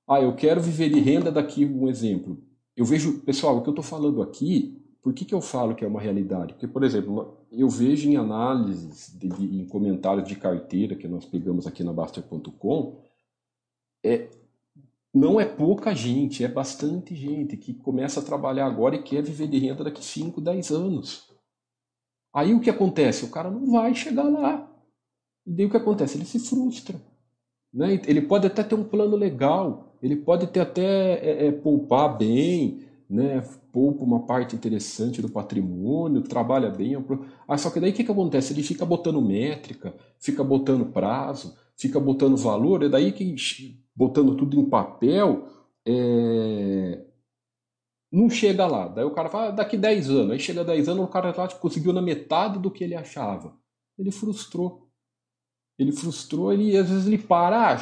[0.07, 2.37] Ah, eu quero viver de renda daqui, um exemplo.
[2.75, 5.83] Eu vejo, pessoal, o que eu estou falando aqui, por que, que eu falo que
[5.83, 6.53] é uma realidade?
[6.53, 11.25] Porque, por exemplo, eu vejo em análises, de, de, em comentários de carteira que nós
[11.25, 13.01] pegamos aqui na Baster.com,
[14.03, 14.29] é,
[15.13, 19.47] não é pouca gente, é bastante gente que começa a trabalhar agora e quer viver
[19.47, 21.31] de renda daqui 5, 10 anos.
[22.33, 23.23] Aí o que acontece?
[23.23, 24.69] O cara não vai chegar lá.
[25.45, 26.17] E daí o que acontece?
[26.17, 26.99] Ele se frustra.
[27.73, 28.01] Né?
[28.07, 32.81] Ele pode até ter um plano legal, ele pode ter até é, é, poupar bem,
[33.09, 33.43] né?
[33.71, 36.95] poupa uma parte interessante do patrimônio, trabalha bem.
[36.95, 36.99] É
[37.45, 38.53] ah, só que daí o que, que acontece?
[38.53, 43.35] Ele fica botando métrica, fica botando prazo, fica botando valor, é daí que
[43.93, 45.47] botando tudo em papel,
[45.85, 47.05] é...
[48.09, 48.87] não chega lá.
[48.87, 50.31] Daí o cara fala, ah, daqui 10 anos.
[50.31, 53.57] Aí chega 10 anos, o cara lá conseguiu na metade do que ele achava.
[53.97, 54.84] Ele frustrou
[55.77, 57.81] ele frustrou, ele às vezes ele para, ah,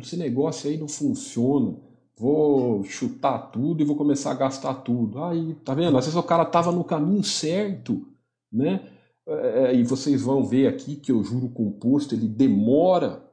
[0.00, 1.76] esse negócio aí não funciona,
[2.16, 5.22] vou chutar tudo e vou começar a gastar tudo.
[5.22, 5.96] Aí, tá vendo?
[5.96, 8.06] Às vezes o cara tava no caminho certo,
[8.52, 8.90] né?
[9.26, 13.24] É, é, e vocês vão ver aqui que o juro composto ele demora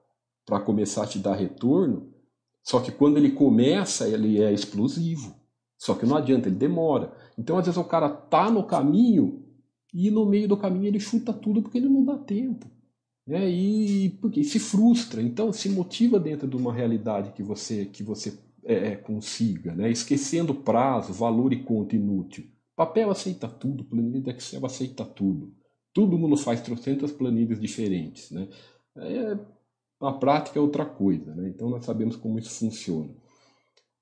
[0.45, 2.13] para começar a te dar retorno,
[2.63, 5.35] só que quando ele começa, ele é explosivo.
[5.77, 7.11] Só que não adianta, ele demora.
[7.37, 9.43] Então, às vezes, o cara tá no caminho
[9.93, 12.67] e no meio do caminho ele chuta tudo porque ele não dá tempo
[13.27, 13.49] né?
[13.49, 18.39] E porque se frustra, então se motiva dentro de uma realidade que você que você
[18.63, 19.91] é, é, consiga, né?
[19.91, 22.45] Esquecendo prazo, valor e conta inútil.
[22.75, 25.53] Papel aceita tudo, planilha de Excel aceita tudo.
[25.93, 28.47] Todo mundo faz trocentas planilhas diferentes, né?
[28.95, 29.37] É,
[29.99, 31.49] a prática é outra coisa, né?
[31.49, 33.09] Então nós sabemos como isso funciona.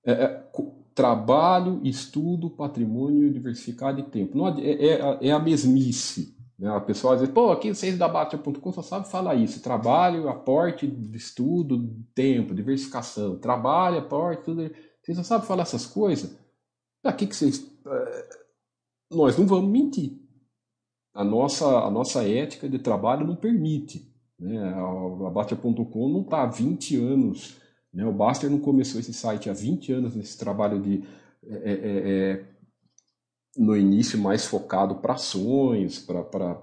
[0.06, 0.46] É, é,
[0.94, 4.38] trabalho, estudo, patrimônio, diversificado e tempo.
[4.38, 6.35] Não, é, é, é a mesmice.
[6.58, 6.70] Né?
[6.70, 11.94] A pessoa às pô, aqui vocês da Batia.com só sabe falar isso: trabalho, aporte, estudo,
[12.14, 14.72] tempo, diversificação, trabalho, aporte, tudo.
[15.02, 16.36] Vocês só sabem falar essas coisas?
[17.02, 17.70] Para que, que vocês.
[17.86, 18.30] É,
[19.12, 20.20] nós não vamos mentir.
[21.14, 24.12] A nossa, a nossa ética de trabalho não permite.
[24.40, 24.58] Né?
[24.68, 27.58] A Batia.com não está há 20 anos
[27.94, 28.06] Né?
[28.06, 31.04] O Baster não começou esse site há 20 anos nesse trabalho de
[31.48, 32.46] é, é, é
[33.56, 36.62] no início mais focado para ações, para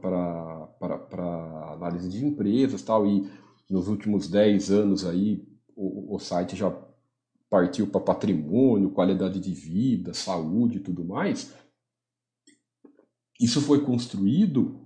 [1.72, 3.30] análise de empresas tal, e
[3.68, 6.70] nos últimos 10 anos aí o, o site já
[7.48, 11.54] partiu para patrimônio, qualidade de vida, saúde e tudo mais.
[13.40, 14.80] Isso foi construído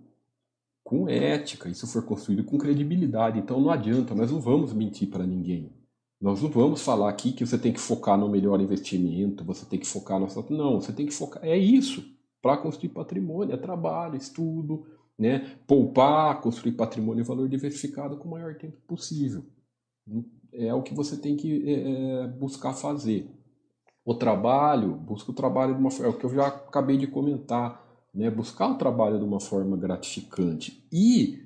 [0.82, 3.38] com ética, isso foi construído com credibilidade.
[3.38, 5.75] Então não adianta, nós não vamos mentir para ninguém.
[6.20, 9.78] Nós não vamos falar aqui que você tem que focar no melhor investimento, você tem
[9.78, 10.26] que focar no.
[10.50, 11.44] Não, você tem que focar.
[11.44, 12.04] É isso.
[12.40, 14.86] Para construir patrimônio, é trabalho, estudo,
[15.18, 15.58] né?
[15.66, 19.44] poupar, construir patrimônio e valor diversificado com o maior tempo possível.
[20.52, 23.30] É o que você tem que é, é buscar fazer.
[24.04, 26.06] O trabalho, busca o trabalho de uma forma.
[26.06, 27.86] É o que eu já acabei de comentar
[28.16, 28.30] né?
[28.30, 30.82] buscar o trabalho de uma forma gratificante.
[30.90, 31.38] E,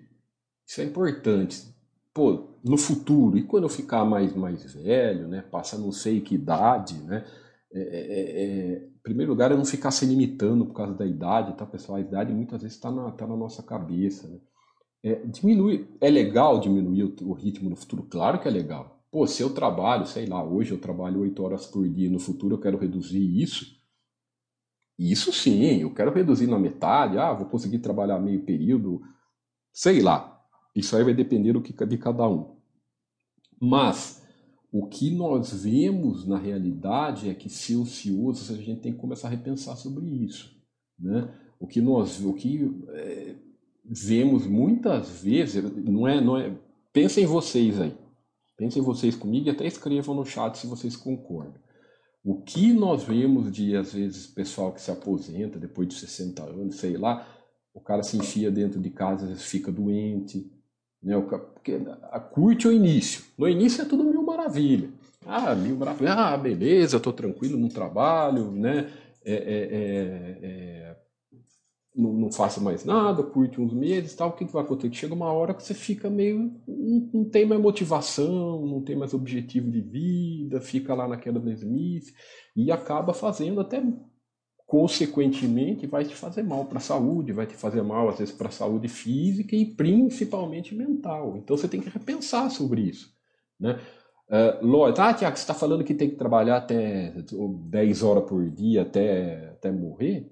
[0.64, 1.69] isso é importante,
[2.12, 5.42] pô, no futuro, e quando eu ficar mais, mais velho, né?
[5.42, 7.24] passa não sei que idade, né?
[7.72, 11.56] É, é, é, em primeiro lugar, é não ficar se limitando por causa da idade,
[11.56, 11.98] tá, pessoal?
[11.98, 14.38] A idade muitas vezes está na, tá na nossa cabeça, né?
[15.02, 18.02] É, diminui, é legal diminuir o, o, ritmo no futuro?
[18.02, 19.02] Claro que é legal.
[19.10, 22.56] Pô, se eu trabalho, sei lá, hoje eu trabalho 8 horas por dia, no futuro
[22.56, 23.80] eu quero reduzir isso,
[24.98, 29.00] isso sim, eu quero reduzir na metade, ah, vou conseguir trabalhar meio período,
[29.72, 30.39] sei lá.
[30.74, 32.56] Isso aí vai depender do que de cada um.
[33.60, 34.22] Mas
[34.72, 39.28] o que nós vemos na realidade é que ser ocioso, a gente tem que começar
[39.28, 40.56] a repensar sobre isso,
[40.98, 41.34] né?
[41.58, 43.34] O que nós, o que é,
[43.84, 46.56] vemos muitas vezes, não é, não é.
[46.92, 47.94] Pensem vocês aí,
[48.56, 51.60] pensem vocês comigo e até escrevam no chat se vocês concordam.
[52.22, 56.76] O que nós vemos de, às vezes, pessoal que se aposenta depois de 60 anos,
[56.76, 57.26] sei lá,
[57.74, 60.50] o cara se enfia dentro de casa, fica doente,
[61.02, 61.16] né?
[61.16, 61.78] O cara, porque,
[62.32, 63.24] curte o início.
[63.36, 64.90] No início é tudo mil maravilha.
[65.26, 66.12] Ah, mil maravilha.
[66.14, 68.90] Ah, beleza, tô tranquilo no trabalho, né?
[69.24, 70.96] É, é, é, é
[71.94, 74.94] não, não faça mais nada, curte uns meses tal, o que, que vai acontecer?
[74.94, 76.52] Chega uma hora que você fica meio.
[76.66, 82.14] Não, não, tem mais motivação, não tem mais objetivo de vida, fica lá naquela mesmice
[82.56, 83.82] e acaba fazendo até
[84.70, 88.46] consequentemente vai te fazer mal para a saúde, vai te fazer mal às vezes para
[88.46, 91.36] a saúde física e principalmente mental.
[91.36, 93.12] Então você tem que repensar sobre isso,
[93.58, 93.80] né?
[94.28, 98.48] Uh, Lloyd, ah, Tiago, você está falando que tem que trabalhar até 10 horas por
[98.48, 100.30] dia até, até morrer?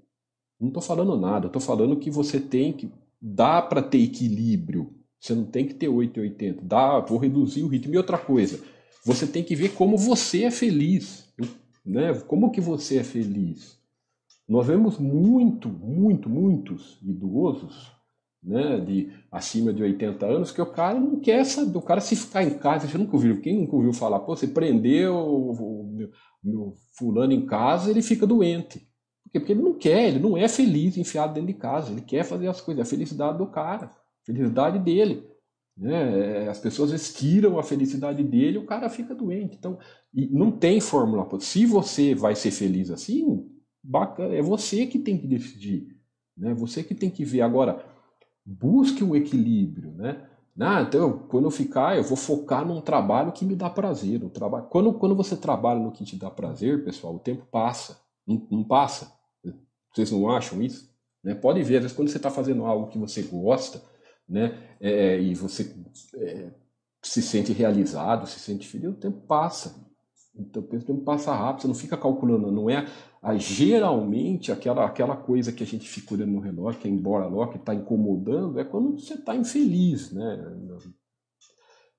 [0.60, 2.92] Não estou falando nada, estou falando que você tem que.
[3.20, 4.94] Dá para ter equilíbrio.
[5.18, 6.62] Você não tem que ter 880.
[6.64, 7.92] Dá, vou reduzir o ritmo.
[7.92, 8.60] E outra coisa,
[9.04, 11.26] você tem que ver como você é feliz.
[11.84, 12.14] Né?
[12.28, 13.77] Como que você é feliz?
[14.48, 17.92] Nós vemos muito, muito, muitos idosos
[18.42, 22.16] né, de acima de 80 anos que o cara não quer saber, o cara se
[22.16, 26.10] ficar em casa, você nunca ouviu, quem nunca ouviu falar, pô, você prendeu o, meu,
[26.42, 28.78] meu fulano em casa, ele fica doente.
[29.24, 29.40] Por quê?
[29.40, 32.48] Porque ele não quer, ele não é feliz enfiado dentro de casa, ele quer fazer
[32.48, 35.28] as coisas, é a felicidade do cara, a felicidade dele.
[35.76, 36.44] Né?
[36.44, 39.56] É, as pessoas vezes, tiram a felicidade dele o cara fica doente.
[39.56, 39.78] Então,
[40.12, 41.28] não tem fórmula.
[41.38, 43.46] Se você vai ser feliz assim,
[43.88, 45.96] bacana, é você que tem que decidir.
[46.36, 46.52] Né?
[46.54, 47.40] Você que tem que ver.
[47.40, 47.82] Agora,
[48.44, 49.92] busque o um equilíbrio.
[49.92, 50.28] Né?
[50.60, 54.22] Ah, então, quando eu ficar, eu vou focar num trabalho que me dá prazer.
[54.22, 54.66] Um trabalho...
[54.66, 57.98] quando, quando você trabalha no que te dá prazer, pessoal, o tempo passa.
[58.26, 59.12] Não, não passa.
[59.92, 60.94] Vocês não acham isso?
[61.24, 61.34] Né?
[61.34, 63.82] Pode ver, às vezes, quando você está fazendo algo que você gosta,
[64.28, 65.74] né, é, e você
[66.14, 66.50] é,
[67.02, 69.87] se sente realizado, se sente feliz, o tempo passa.
[70.34, 72.86] Então, o tempo passa rápido, você não fica calculando, não é
[73.20, 77.26] a, geralmente aquela, aquela coisa que a gente fica olhando no relógio, que é embora
[77.26, 80.78] logo, que está incomodando, é quando você está infeliz né, no,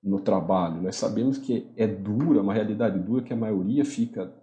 [0.02, 0.82] no, trabalho.
[0.82, 4.34] Nós sabemos que é dura, uma realidade dura, que a maioria fica,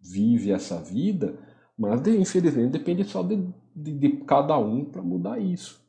[0.00, 1.38] vive essa vida
[1.78, 3.36] mas, infelizmente, depende só de,
[3.74, 5.80] de, de cada um para mudar isso.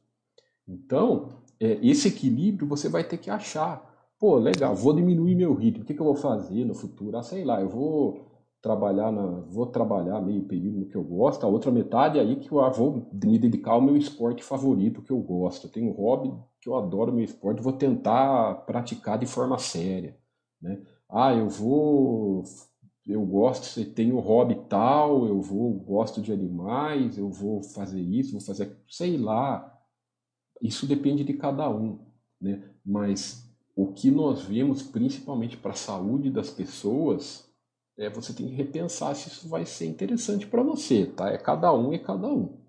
[0.68, 1.30] Então,
[1.60, 3.89] é, esse equilíbrio você vai ter que achar.
[4.20, 5.84] Pô, legal, vou diminuir meu ritmo.
[5.84, 7.18] O que, que eu vou fazer no futuro?
[7.18, 8.28] Ah, sei lá, eu vou
[8.62, 12.52] trabalhar na, vou trabalhar meio período no que eu gosto, a outra metade aí que
[12.52, 15.68] eu ah, vou me dedicar ao meu esporte favorito que eu gosto.
[15.68, 20.18] Eu tenho um hobby que eu adoro meu esporte, vou tentar praticar de forma séria,
[20.62, 20.82] né?
[21.10, 22.44] Ah, eu vou
[23.08, 28.00] eu gosto, você tem o hobby tal, eu vou, gosto de animais, eu vou fazer
[28.02, 29.76] isso, vou fazer, sei lá.
[30.62, 32.00] Isso depende de cada um,
[32.40, 32.64] né?
[32.86, 33.49] Mas
[33.82, 37.50] o que nós vemos, principalmente para a saúde das pessoas,
[37.98, 41.30] é você tem que repensar se isso vai ser interessante para você, tá?
[41.30, 42.60] É cada um e cada um.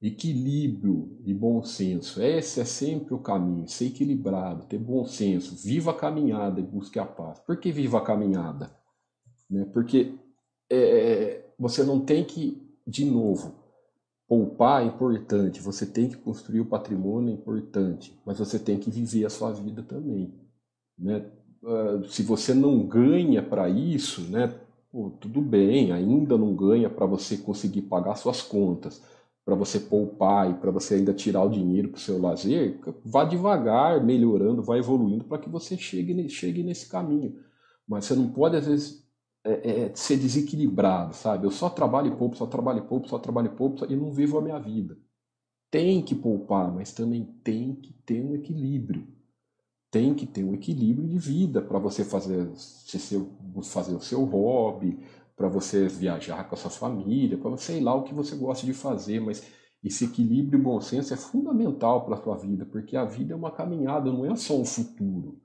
[0.00, 2.22] equilíbrio e bom senso.
[2.22, 5.56] Esse é sempre o caminho, ser equilibrado, ter bom senso.
[5.56, 7.40] Viva a caminhada e busque a paz.
[7.40, 8.72] Por que viva a caminhada?
[9.50, 9.64] Né?
[9.72, 10.14] Porque
[10.70, 13.61] é, você não tem que, de novo,
[14.32, 18.90] poupar é importante, você tem que construir o patrimônio é importante, mas você tem que
[18.90, 20.32] viver a sua vida também.
[20.98, 21.26] Né?
[21.62, 24.58] Uh, se você não ganha para isso, né,
[24.90, 29.02] pô, tudo bem, ainda não ganha para você conseguir pagar suas contas
[29.44, 33.24] para você poupar e para você ainda tirar o dinheiro para o seu lazer, vá
[33.24, 37.36] devagar, melhorando, vá evoluindo para que você chegue, chegue nesse caminho.
[37.86, 39.01] Mas você não pode, às vezes,
[39.44, 41.46] é, é, ser desequilibrado, sabe?
[41.46, 44.58] Eu só trabalho poupo, só trabalho poupo, só trabalho poupo e não vivo a minha
[44.58, 44.96] vida.
[45.70, 49.06] Tem que poupar, mas também tem que ter um equilíbrio.
[49.90, 52.50] Tem que ter um equilíbrio de vida para você fazer,
[53.64, 54.98] fazer o seu hobby,
[55.36, 58.72] para você viajar com a sua família, para sei lá o que você gosta de
[58.72, 59.42] fazer, mas
[59.82, 63.36] esse equilíbrio e bom senso é fundamental para a sua vida, porque a vida é
[63.36, 65.40] uma caminhada, não é só um futuro.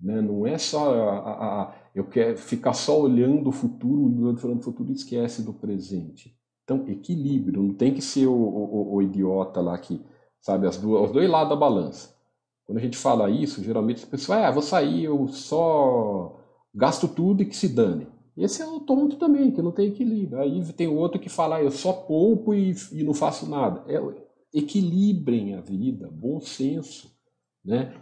[0.00, 0.20] Né?
[0.20, 4.90] Não é só a, a, a, eu quero ficar só olhando o futuro, falando futuro
[4.90, 6.36] e esquece do presente.
[6.62, 10.04] Então, equilíbrio, não tem que ser o, o, o idiota lá que,
[10.38, 12.14] sabe, as duas, os dois lados da balança.
[12.66, 16.38] Quando a gente fala isso, geralmente as pessoas, ah, vou sair, eu só
[16.74, 18.06] gasto tudo e que se dane.
[18.36, 20.42] Esse é o tonto também, que não tem equilíbrio.
[20.42, 23.82] Aí tem outro que fala, ah, eu só poupo e, e não faço nada.
[23.90, 23.98] É,
[24.52, 27.10] equilibrem a vida, bom senso,
[27.64, 27.94] né?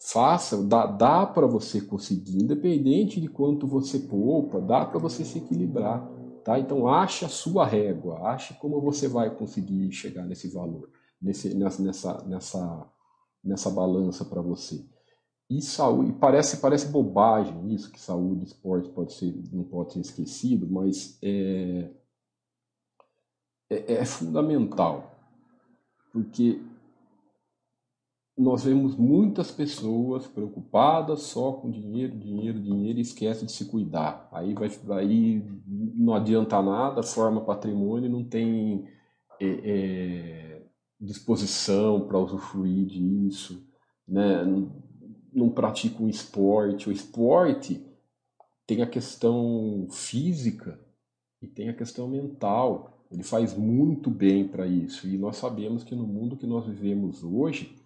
[0.00, 5.38] Faça, dá, dá para você conseguir, independente de quanto você poupa, dá para você se
[5.38, 6.06] equilibrar,
[6.44, 6.58] tá?
[6.58, 10.90] Então ache a sua régua, ache como você vai conseguir chegar nesse valor,
[11.20, 12.92] nesse, nessa, nessa,
[13.42, 14.84] nessa balança para você.
[15.48, 20.00] E saúde, parece, parece bobagem isso, que saúde e esporte pode ser, não pode ser
[20.00, 21.90] esquecido, mas é,
[23.70, 25.18] é, é fundamental,
[26.12, 26.60] porque
[28.36, 34.28] nós vemos muitas pessoas preocupadas só com dinheiro, dinheiro, dinheiro e esquece de se cuidar.
[34.32, 38.88] Aí, vai, aí não adianta nada, forma patrimônio, não tem
[39.40, 40.62] é, é,
[41.00, 43.64] disposição para usufruir disso,
[44.06, 44.44] né?
[45.32, 46.88] não pratica um esporte.
[46.88, 47.86] O esporte
[48.66, 50.80] tem a questão física
[51.40, 53.06] e tem a questão mental.
[53.12, 55.06] Ele faz muito bem para isso.
[55.06, 57.83] E nós sabemos que no mundo que nós vivemos hoje,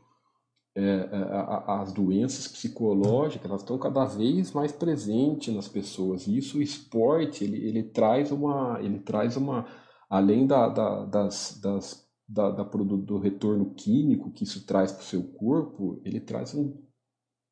[0.80, 6.26] é, é as doenças psicológicas elas estão cada vez mais presentes nas pessoas.
[6.26, 9.66] E isso, o esporte, ele, ele traz uma, ele traz uma,
[10.08, 15.04] além da, da, das, das da, da, do retorno químico que isso traz para o
[15.04, 16.76] seu corpo, ele traz um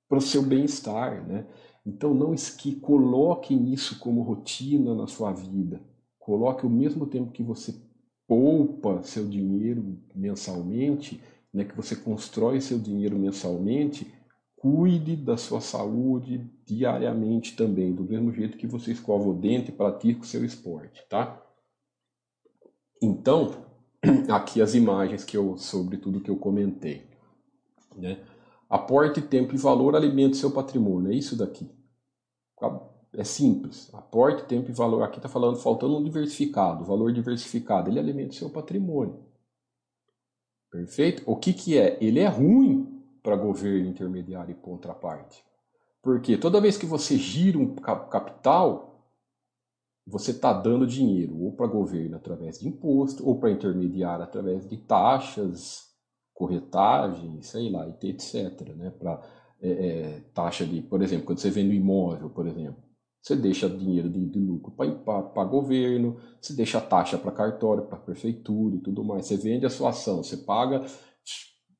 [0.08, 1.46] para o seu bem-estar, né?
[1.84, 5.80] Então não esque, coloque isso como rotina na sua vida.
[6.18, 7.74] Coloque ao mesmo tempo que você
[8.26, 11.20] poupa seu dinheiro mensalmente,
[11.56, 14.12] né, que você constrói seu dinheiro mensalmente,
[14.56, 19.74] cuide da sua saúde diariamente também, do mesmo jeito que você escova o dente e
[19.74, 21.42] pratica o seu esporte, tá?
[23.00, 23.64] Então,
[24.28, 27.06] aqui as imagens que eu sobre tudo que eu comentei,
[27.96, 28.18] né?
[28.68, 31.12] Aporte tempo e valor, alimente seu patrimônio.
[31.12, 31.70] É isso daqui.
[33.14, 33.88] É simples.
[33.94, 35.02] Aporte tempo e valor.
[35.04, 37.88] Aqui está falando, faltando um diversificado, valor diversificado.
[37.88, 39.24] Ele alimenta seu patrimônio.
[40.70, 41.22] Perfeito?
[41.26, 41.96] O que, que é?
[42.00, 45.42] Ele é ruim para governo intermediário e contraparte.
[46.02, 49.04] Porque toda vez que você gira um capital,
[50.06, 54.76] você está dando dinheiro ou para governo através de imposto, ou para intermediário através de
[54.76, 55.86] taxas,
[56.32, 58.74] corretagem, sei lá, etc.
[58.76, 58.90] Né?
[58.90, 59.20] Para
[59.60, 62.85] é, é, taxa de, por exemplo, quando você vende um imóvel, por exemplo,
[63.26, 68.76] você deixa dinheiro de, de lucro para governo, você deixa taxa para cartório, para prefeitura
[68.76, 69.26] e tudo mais.
[69.26, 70.86] Você vende a sua ação, você paga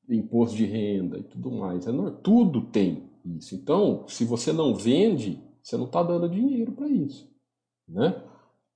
[0.09, 1.87] imposto de renda e tudo mais.
[1.87, 1.91] É,
[2.21, 3.55] tudo tem isso.
[3.55, 7.31] Então, se você não vende, você não está dando dinheiro para isso.
[7.87, 8.21] Né?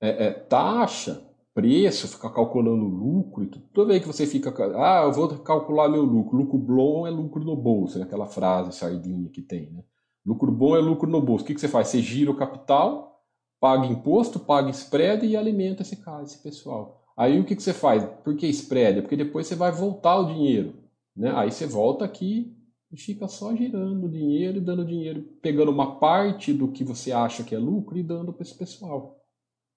[0.00, 3.66] É, é, taxa preço, ficar calculando lucro, e tudo.
[3.74, 7.44] toda vez que você fica, ah, eu vou calcular meu lucro, lucro bom é lucro
[7.44, 8.06] no bolso, né?
[8.06, 9.84] aquela frase sardinha que tem, né?
[10.24, 11.44] Lucro bom é lucro no bolso.
[11.44, 11.88] O que, que você faz?
[11.88, 13.20] Você gira o capital,
[13.60, 17.02] paga imposto, paga spread e alimenta esse cara, esse pessoal.
[17.16, 18.04] Aí o que, que você faz?
[18.24, 18.98] Por que spread?
[18.98, 20.74] É porque depois você vai voltar o dinheiro.
[21.16, 21.32] Né?
[21.34, 22.56] Aí você volta aqui
[22.90, 27.42] e fica só girando dinheiro e dando dinheiro, pegando uma parte do que você acha
[27.42, 29.18] que é lucro e dando para esse pessoal.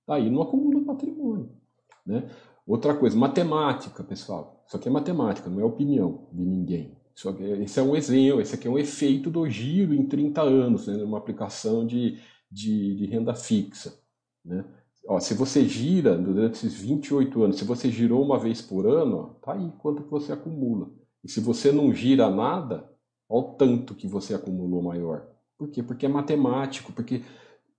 [0.07, 1.49] Aí não acumula patrimônio.
[2.05, 2.29] Né?
[2.67, 4.63] Outra coisa, matemática, pessoal.
[4.67, 6.97] Isso aqui é matemática, não é opinião de ninguém.
[7.15, 10.41] Isso aqui, esse é um exemplo, esse aqui é um efeito do giro em 30
[10.41, 11.01] anos, né?
[11.03, 12.19] uma aplicação de,
[12.51, 13.97] de, de renda fixa.
[14.43, 14.65] Né?
[15.07, 19.17] ó, se você gira durante esses 28 anos, se você girou uma vez por ano,
[19.17, 20.89] ó, tá aí quanto que você acumula.
[21.23, 22.89] E se você não gira nada,
[23.29, 25.27] olha o tanto que você acumulou maior.
[25.57, 25.81] Por quê?
[25.81, 27.23] Porque é matemático, porque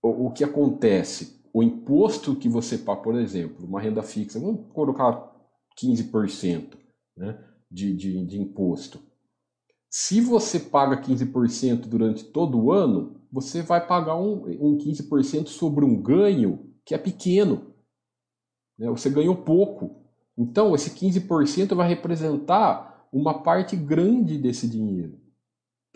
[0.01, 1.41] o, o que acontece?
[1.53, 5.33] O imposto que você paga, por exemplo, uma renda fixa, vamos colocar
[5.81, 6.77] 15%
[7.15, 8.99] né, de, de, de imposto.
[9.89, 15.85] Se você paga 15% durante todo o ano, você vai pagar um, um 15% sobre
[15.85, 17.73] um ganho que é pequeno.
[18.77, 18.89] Né?
[18.89, 20.03] Você ganhou pouco.
[20.37, 25.19] Então, esse 15% vai representar uma parte grande desse dinheiro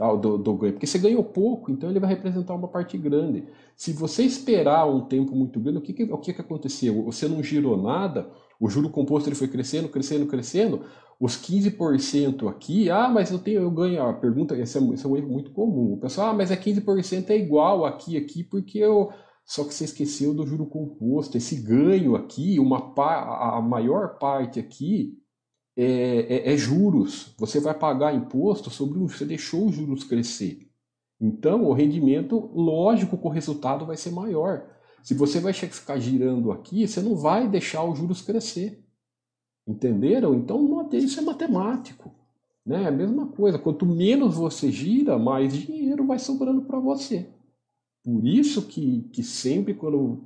[0.02, 0.16] tá?
[0.16, 0.74] do, do ganho.
[0.74, 3.48] Porque você ganhou pouco, então ele vai representar uma parte grande.
[3.76, 7.04] Se você esperar um tempo muito grande, o que, que, o que, que aconteceu?
[7.04, 8.28] Você não girou nada,
[8.62, 10.86] o juro composto ele foi crescendo, crescendo, crescendo.
[11.20, 14.04] Os 15% aqui, ah, mas eu tenho, eu ganho.
[14.04, 15.94] A pergunta, esse é, esse é um erro muito comum.
[15.94, 19.12] O pessoal, ah, mas é 15% é igual aqui, aqui, porque eu.
[19.44, 21.36] Só que você esqueceu do juro composto.
[21.36, 25.18] Esse ganho aqui, uma a maior parte aqui
[25.76, 27.34] é, é, é, juros.
[27.40, 29.10] Você vai pagar imposto sobre o.
[29.10, 30.70] Você deixou os juros crescer.
[31.20, 34.68] Então, o rendimento, lógico que o resultado vai ser maior.
[35.04, 38.84] Se você vai ficar girando aqui, você não vai deixar os juros crescer.
[39.68, 40.34] Entenderam?
[40.36, 42.14] Então isso é matemático.
[42.66, 42.84] Né?
[42.84, 43.60] É a mesma coisa.
[43.60, 47.30] Quanto menos você gira, mais dinheiro vai sobrando para você.
[48.04, 50.24] Por isso que, que sempre quando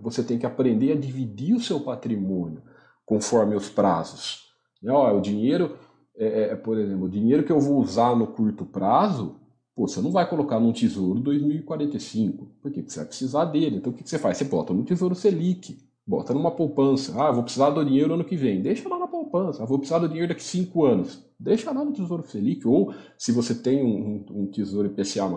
[0.00, 2.62] você tem que aprender a dividir o seu patrimônio
[3.04, 4.52] conforme os prazos.
[4.82, 4.92] Né?
[4.92, 5.76] Ó, o dinheiro,
[6.16, 9.36] é, é, por exemplo, o dinheiro que eu vou usar no curto prazo,
[9.78, 13.76] pô, você não vai colocar num tesouro 2045, porque você vai precisar dele.
[13.76, 14.36] Então o que, você faz?
[14.36, 15.78] Você bota no tesouro Selic.
[16.04, 17.14] Bota numa poupança.
[17.22, 18.60] Ah, vou precisar do dinheiro ano que vem.
[18.60, 19.62] Deixa lá na poupança.
[19.62, 21.22] Ah, vou precisar do dinheiro daqui cinco anos.
[21.38, 22.66] Deixa lá no Tesouro Selic.
[22.66, 25.28] Ou se você tem um, um, um Tesouro IPCA+,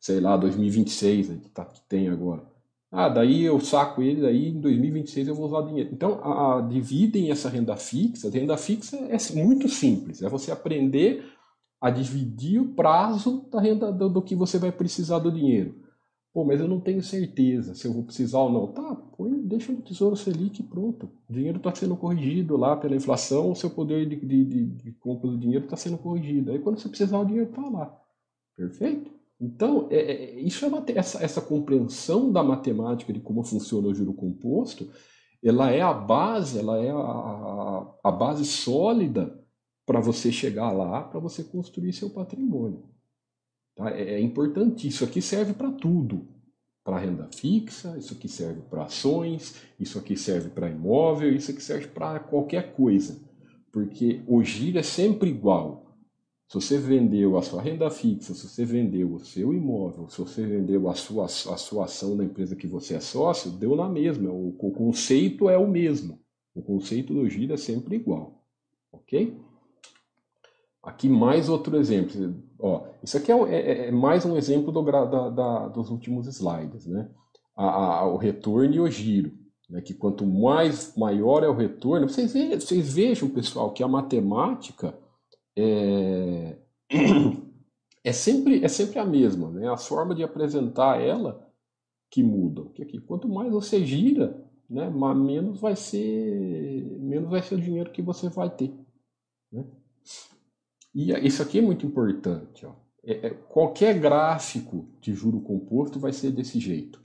[0.00, 2.42] sei lá, 2026, que, tá, que tem agora.
[2.90, 5.90] Ah, daí eu saco ele, daí em 2026 eu vou usar dinheiro.
[5.92, 8.28] Então, a, a, dividem essa renda fixa.
[8.28, 10.22] A renda fixa é muito simples.
[10.22, 11.22] É você aprender
[11.80, 15.74] a dividir o prazo da renda do, do que você vai precisar do dinheiro.
[16.32, 18.66] Pô, mas eu não tenho certeza se eu vou precisar ou não.
[18.68, 21.10] Tá, põe, deixa no Tesouro Selic pronto.
[21.28, 24.92] O dinheiro está sendo corrigido lá pela inflação, o seu poder de, de, de, de
[24.92, 26.52] compra do dinheiro está sendo corrigido.
[26.52, 27.96] Aí quando você precisar, o dinheiro está lá.
[28.56, 29.10] Perfeito?
[29.40, 34.12] Então, é, é, isso é essa, essa compreensão da matemática de como funciona o juro
[34.12, 34.90] composto,
[35.42, 39.38] ela é a base, ela é a, a base sólida
[39.88, 42.82] para você chegar lá, para você construir seu patrimônio.
[43.74, 43.90] Tá?
[43.90, 44.86] É, é importante.
[44.86, 46.28] Isso aqui serve para tudo.
[46.84, 51.62] Para renda fixa, isso aqui serve para ações, isso aqui serve para imóvel, isso aqui
[51.62, 53.18] serve para qualquer coisa.
[53.72, 55.96] Porque o giro é sempre igual.
[56.48, 60.44] Se você vendeu a sua renda fixa, se você vendeu o seu imóvel, se você
[60.44, 64.30] vendeu a sua, a sua ação na empresa que você é sócio, deu na mesma.
[64.30, 66.20] O, o conceito é o mesmo.
[66.54, 68.44] O conceito do giro é sempre igual.
[68.92, 69.47] Ok?
[70.88, 72.34] Aqui mais outro exemplo.
[72.58, 76.86] Ó, isso aqui é, é, é mais um exemplo do, da, da, dos últimos slides,
[76.86, 77.10] né?
[77.54, 79.32] A, a, o retorno e o giro.
[79.68, 79.82] Né?
[79.82, 84.98] Que quanto mais maior é o retorno, vocês, vejam, vocês vejam, pessoal, que a matemática
[85.54, 86.56] é,
[88.02, 89.68] é, sempre, é sempre a mesma, né?
[89.68, 91.46] A forma de apresentar ela
[92.10, 92.64] que muda.
[92.74, 97.92] Que aqui, quanto mais você gira, né, menos vai ser menos vai ser o dinheiro
[97.92, 98.72] que você vai ter.
[99.52, 99.66] Né?
[100.94, 102.64] E isso aqui é muito importante.
[102.66, 102.72] Ó.
[103.04, 107.00] É, é, qualquer gráfico de juro composto vai ser desse jeito.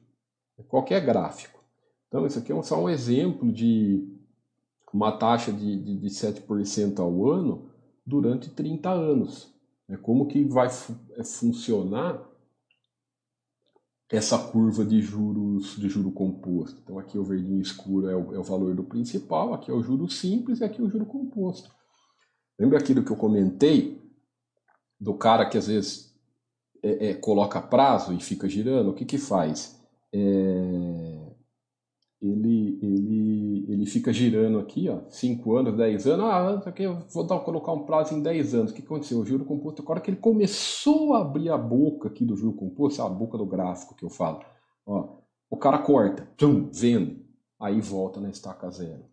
[0.67, 1.63] Qualquer gráfico.
[2.07, 4.07] Então, isso aqui é só um exemplo de
[4.93, 7.69] uma taxa de, de, de 7% ao ano
[8.05, 9.51] durante 30 anos.
[9.89, 12.21] É como que vai é, funcionar
[14.09, 16.79] essa curva de juros de juro composto.
[16.83, 19.81] Então aqui o verdinho escuro é o, é o valor do principal, aqui é o
[19.81, 21.71] juro simples e aqui é o juro composto.
[22.59, 24.01] Lembra aquilo que eu comentei
[24.99, 26.13] do cara que às vezes
[26.81, 28.89] é, é, coloca prazo e fica girando?
[28.89, 29.81] O que que faz?
[30.13, 31.23] É,
[32.21, 36.25] ele, ele, ele fica girando aqui, ó, 5 anos, 10 anos.
[36.25, 38.71] Ah, aqui eu vou dar, colocar um prazo em 10 anos.
[38.71, 39.19] O que aconteceu?
[39.19, 43.01] O juro composto, agora que ele começou a abrir a boca aqui do juro composto,
[43.01, 44.41] a boca do gráfico que eu falo,
[44.85, 45.17] ó,
[45.49, 47.23] o cara corta, tum, vende,
[47.59, 49.03] aí volta na estaca zero.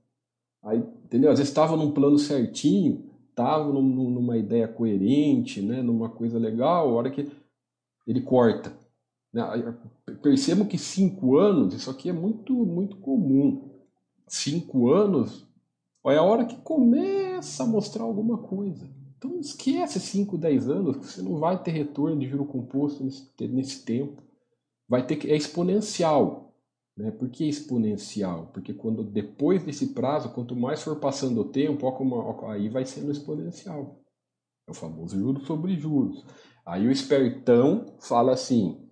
[0.62, 1.32] Aí, entendeu?
[1.32, 3.09] Às vezes estava num plano certinho,
[3.40, 7.30] estava numa ideia coerente, né, numa coisa legal, a hora que
[8.06, 8.72] ele corta.
[9.32, 9.42] Né?
[10.22, 13.70] Percebam que cinco anos, isso aqui é muito, muito comum.
[14.26, 15.46] Cinco anos
[16.06, 18.88] é a hora que começa a mostrar alguma coisa.
[19.18, 23.30] Então esquece 5, 10 anos, que você não vai ter retorno de juro composto nesse,
[23.48, 24.22] nesse tempo.
[24.88, 26.49] Vai ter que é exponencial.
[27.00, 27.10] Né?
[27.10, 28.50] Por que exponencial?
[28.52, 31.86] Porque quando depois desse prazo, quanto mais for passando o tempo,
[32.46, 33.96] aí vai sendo exponencial.
[34.68, 36.24] É o famoso juros sobre juros.
[36.64, 38.86] Aí o espertão fala assim: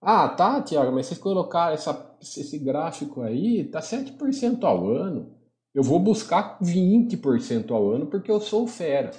[0.00, 5.32] Ah, tá, Tiago, mas vocês colocaram essa, esse gráfico aí, tá 7% ao ano.
[5.74, 9.10] Eu vou buscar 20% ao ano porque eu sou fera.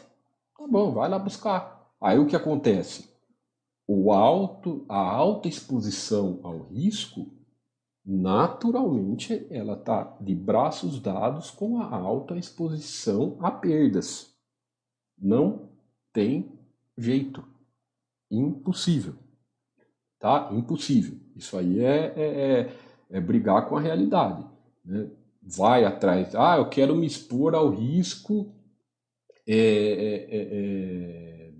[0.57, 1.89] Tá bom, vai lá buscar.
[1.99, 3.09] Aí o que acontece?
[3.87, 7.34] O alto, a alta exposição ao risco,
[8.05, 14.33] naturalmente, ela está de braços dados com a alta exposição a perdas.
[15.17, 15.69] Não
[16.13, 16.51] tem
[16.97, 17.43] jeito.
[18.29, 19.15] Impossível.
[20.19, 20.49] Tá?
[20.51, 21.17] Impossível.
[21.35, 22.77] Isso aí é, é, é,
[23.11, 24.45] é brigar com a realidade.
[24.83, 25.09] Né?
[25.45, 28.51] vai atrás, ah, eu quero me expor ao risco,
[29.47, 31.51] é, é, é, é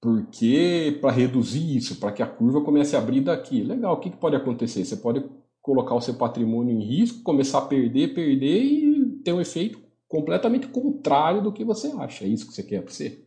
[0.00, 3.62] porque para reduzir isso, para que a curva comece a abrir daqui.
[3.62, 4.84] Legal, o que, que pode acontecer?
[4.84, 5.24] Você pode
[5.66, 10.68] colocar o seu patrimônio em risco, começar a perder, perder e ter um efeito completamente
[10.68, 12.24] contrário do que você acha.
[12.24, 13.26] É isso que você quer para você?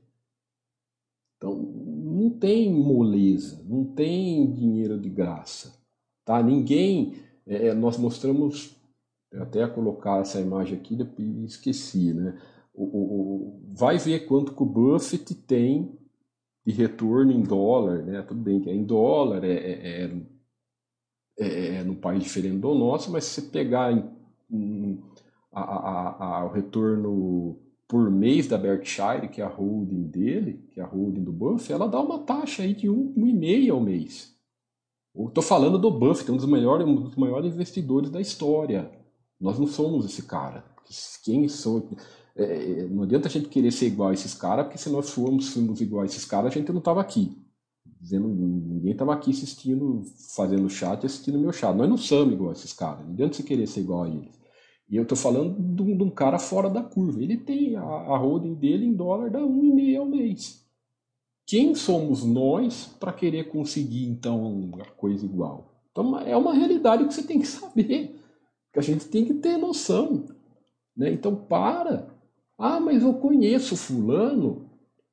[1.36, 5.78] Então, não tem moleza, não tem dinheiro de graça.
[6.24, 6.42] Tá?
[6.42, 7.16] Ninguém.
[7.46, 8.74] É, nós mostramos
[9.32, 12.40] eu até colocar essa imagem aqui e esqueci, né?
[12.74, 15.92] O, o, vai ver quanto que o Buffett tem
[16.66, 18.22] de retorno em dólar, né?
[18.22, 20.22] Tudo bem que é em dólar, é, é, é,
[21.40, 24.04] é, é num país diferente do nosso, mas se você pegar em,
[24.52, 25.02] em,
[25.52, 30.80] a, a, a, o retorno por mês da Berkshire, que é a holding dele, que
[30.80, 34.38] é a holding do Buffett, ela dá uma taxa aí de 1,5 ao mês.
[35.16, 38.92] Estou falando do Buffett, um dos, maiores, um dos maiores investidores da história.
[39.42, 40.64] Nós não somos esse cara.
[41.24, 41.90] Quem sou.
[42.36, 45.50] É, não adianta a gente querer ser igual a esses caras, porque se nós formos,
[45.50, 47.36] formos igual a esses caras, a gente não estava aqui.
[48.00, 50.04] Dizendo, ninguém estava aqui assistindo,
[50.36, 51.76] fazendo chat, assistindo meu chat.
[51.76, 53.06] Nós não somos igual a esses caras.
[53.06, 54.40] Não adianta você querer ser igual a eles.
[54.90, 57.22] E eu estou falando de um, de um, cara fora da curva.
[57.22, 60.66] Ele tem a, a holding dele em dólar e meio ao mês.
[61.46, 65.74] Quem somos nós para querer conseguir então a coisa igual?
[65.92, 68.20] Então é uma realidade que você tem que saber
[68.72, 70.26] que a gente tem que ter noção.
[70.96, 71.12] Né?
[71.12, 72.08] Então, para.
[72.58, 74.69] Ah, mas eu conheço fulano.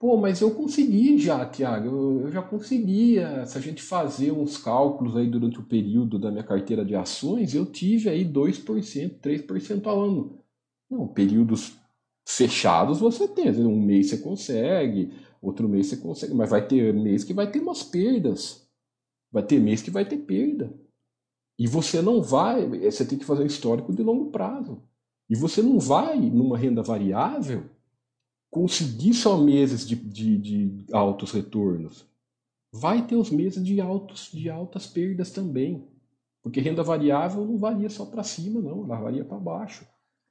[0.06, 1.88] Pô, mas eu consegui já, Tiago.
[1.88, 3.44] Eu, eu já conseguia.
[3.44, 7.56] Se a gente fazer uns cálculos aí durante o período da minha carteira de ações,
[7.56, 10.38] eu tive aí 2%, 3% ao ano.
[10.88, 11.76] Não, períodos
[12.24, 13.50] fechados você tem.
[13.50, 17.58] Um mês você consegue, outro mês você consegue, mas vai ter mês que vai ter
[17.58, 18.64] umas perdas.
[19.32, 20.72] Vai ter mês que vai ter perda.
[21.58, 24.80] E você não vai, você tem que fazer um histórico de longo prazo.
[25.28, 27.68] E você não vai, numa renda variável,
[28.56, 32.06] conseguir só meses de, de, de altos retornos.
[32.72, 35.86] Vai ter os meses de, altos, de altas perdas também.
[36.42, 39.86] Porque renda variável não varia só para cima, não, ela varia para baixo.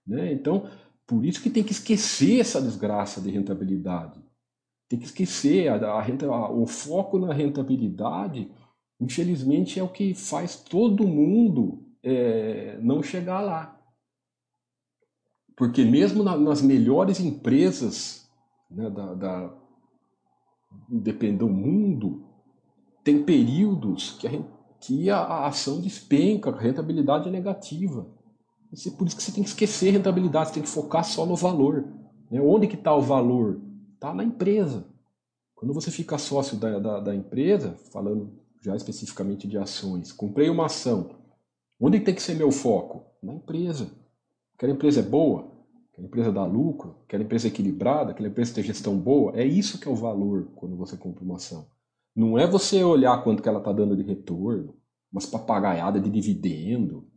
[0.07, 0.34] Né?
[0.34, 0.67] Então,
[1.05, 4.19] por isso que tem que esquecer essa desgraça de rentabilidade.
[4.89, 8.49] Tem que esquecer a, a renta, a, o foco na rentabilidade
[8.99, 13.74] infelizmente, é o que faz todo mundo é, não chegar lá.
[15.56, 18.30] Porque mesmo na, nas melhores empresas
[18.70, 19.53] né, da, da,
[20.89, 22.26] do mundo,
[23.03, 24.32] tem períodos que a,
[24.80, 28.08] que a, a ação despenca, a rentabilidade é negativa.
[28.74, 31.36] É por isso que você tem que esquecer rentabilidade, você tem que focar só no
[31.36, 31.88] valor.
[32.30, 32.41] Né?
[32.41, 33.62] Onde que está o valor?
[33.93, 34.86] Está na empresa.
[35.56, 40.12] Quando você fica sócio da, da, da empresa, falando já especificamente de ações.
[40.12, 41.16] Comprei uma ação.
[41.80, 43.06] Onde tem que ser meu foco?
[43.22, 43.89] Na empresa.
[44.56, 45.51] Aquela empresa é boa?
[45.91, 46.97] Aquela empresa dá lucro?
[47.06, 48.12] Aquela empresa é equilibrada?
[48.12, 49.36] Aquela empresa tem gestão boa?
[49.36, 51.68] É isso que é o valor quando você compra uma ação.
[52.16, 54.76] Não é você olhar quanto que ela está dando de retorno,
[55.12, 57.08] umas papagaiadas de dividendo,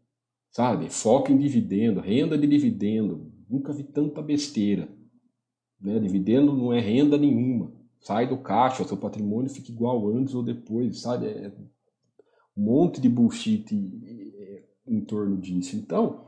[0.51, 0.91] sabe?
[0.91, 3.33] Foco em dividendo, renda de dividendo.
[3.49, 4.89] Nunca vi tanta besteira.
[5.81, 5.99] Né?
[5.99, 11.01] Dividendo não é renda nenhuma sai do caixa, seu patrimônio fica igual antes ou depois,
[11.01, 11.27] sabe?
[11.27, 11.53] É
[12.57, 13.67] um monte de bullshit
[14.87, 15.77] em torno disso.
[15.77, 16.28] Então,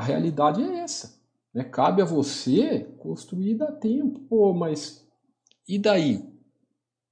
[0.00, 1.20] a realidade é essa.
[1.52, 1.62] Né?
[1.62, 4.18] Cabe a você construir da tempo.
[4.20, 5.06] Pô, mas
[5.68, 6.24] e daí?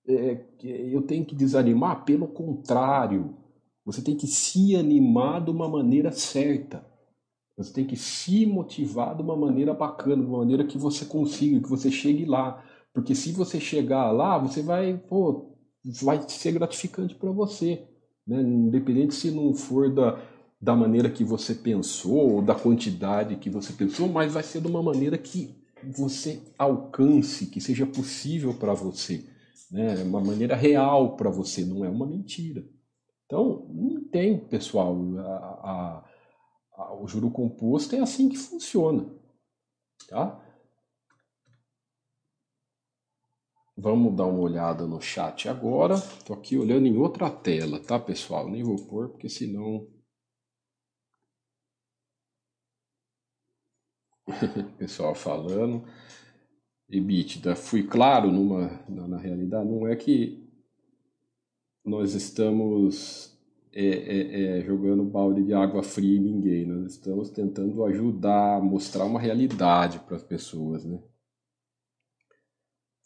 [0.08, 2.04] É, eu tenho que desanimar?
[2.06, 3.36] Pelo contrário,
[3.84, 6.82] você tem que se animar de uma maneira certa.
[7.58, 11.60] Você tem que se motivar de uma maneira bacana, de uma maneira que você consiga,
[11.60, 12.64] que você chegue lá.
[12.94, 15.58] Porque se você chegar lá, você vai, pô,
[16.02, 17.86] vai ser gratificante para você.
[18.26, 18.40] Né?
[18.40, 20.18] Independente se não for da,
[20.60, 24.66] da maneira que você pensou, ou da quantidade que você pensou, mas vai ser de
[24.66, 29.24] uma maneira que você alcance, que seja possível para você.
[29.70, 30.02] Né?
[30.02, 32.64] Uma maneira real para você, não é uma mentira.
[33.26, 36.04] Então, não tem, pessoal, a, a,
[36.76, 39.06] a, o juro composto é assim que funciona.
[40.08, 40.42] Tá?
[43.76, 45.94] Vamos dar uma olhada no chat agora.
[45.94, 48.48] Estou aqui olhando em outra tela, tá, pessoal?
[48.50, 49.86] Nem vou pôr, porque senão.
[54.78, 55.84] pessoal falando.
[56.90, 60.42] EBITDA, fui claro numa, na, realidade, não é que
[61.84, 63.38] nós estamos
[63.74, 69.04] é, é, é, jogando balde de água fria em ninguém, nós estamos tentando ajudar, mostrar
[69.04, 70.98] uma realidade para as pessoas, né?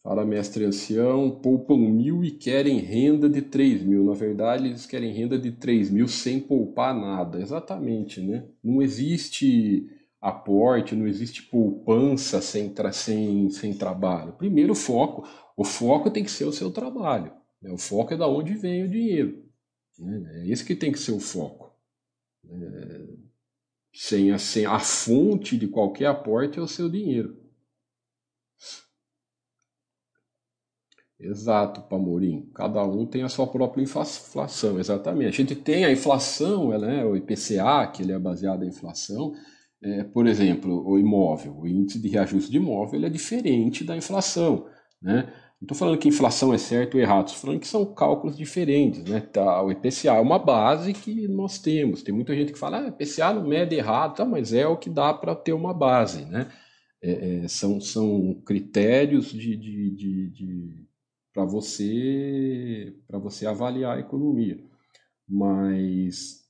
[0.04, 4.04] Fala, mestre ancião, poupam mil e querem renda de três mil.
[4.04, 7.40] Na verdade, eles querem renda de três mil sem poupar nada.
[7.40, 8.44] Exatamente, né?
[8.64, 9.88] Não existe
[10.22, 14.34] aporte, não existe poupança sem, sem, sem trabalho.
[14.34, 15.28] Primeiro, foco.
[15.56, 17.32] O foco tem que ser o seu trabalho.
[17.60, 17.72] Né?
[17.72, 19.44] O foco é da onde vem o dinheiro.
[19.98, 20.42] Né?
[20.42, 21.74] É esse que tem que ser o foco.
[22.48, 23.22] É...
[23.92, 27.36] Sem, a, sem a fonte de qualquer aporte é o seu dinheiro.
[31.18, 32.50] Exato, Pamorim.
[32.54, 35.28] Cada um tem a sua própria inflação, exatamente.
[35.28, 39.34] A gente tem a inflação, ela é o IPCA, que ele é baseado em inflação,
[39.82, 43.96] é, por exemplo, o imóvel, o índice de reajuste de imóvel ele é diferente da
[43.96, 44.66] inflação.
[45.00, 45.24] Né?
[45.60, 49.04] Não estou falando que inflação é certo ou errado, estou falando que são cálculos diferentes.
[49.04, 49.20] Né?
[49.20, 52.02] Tá, o IPCA é uma base que nós temos.
[52.02, 54.88] Tem muita gente que fala, ah, IPCA não mede errado, tá, mas é o que
[54.88, 56.24] dá para ter uma base.
[56.26, 56.48] Né?
[57.02, 60.86] É, é, são, são critérios de, de, de, de
[61.34, 64.62] para você, você avaliar a economia.
[65.28, 66.41] Mas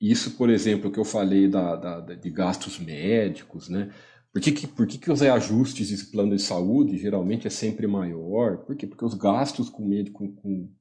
[0.00, 3.92] isso, por exemplo, que eu falei da, da, de gastos médicos, né?
[4.32, 7.86] Por que, que, por que, que os reajustes de plano de saúde geralmente é sempre
[7.86, 8.58] maior?
[8.58, 8.86] Por quê?
[8.86, 10.72] Porque os gastos com, médico, com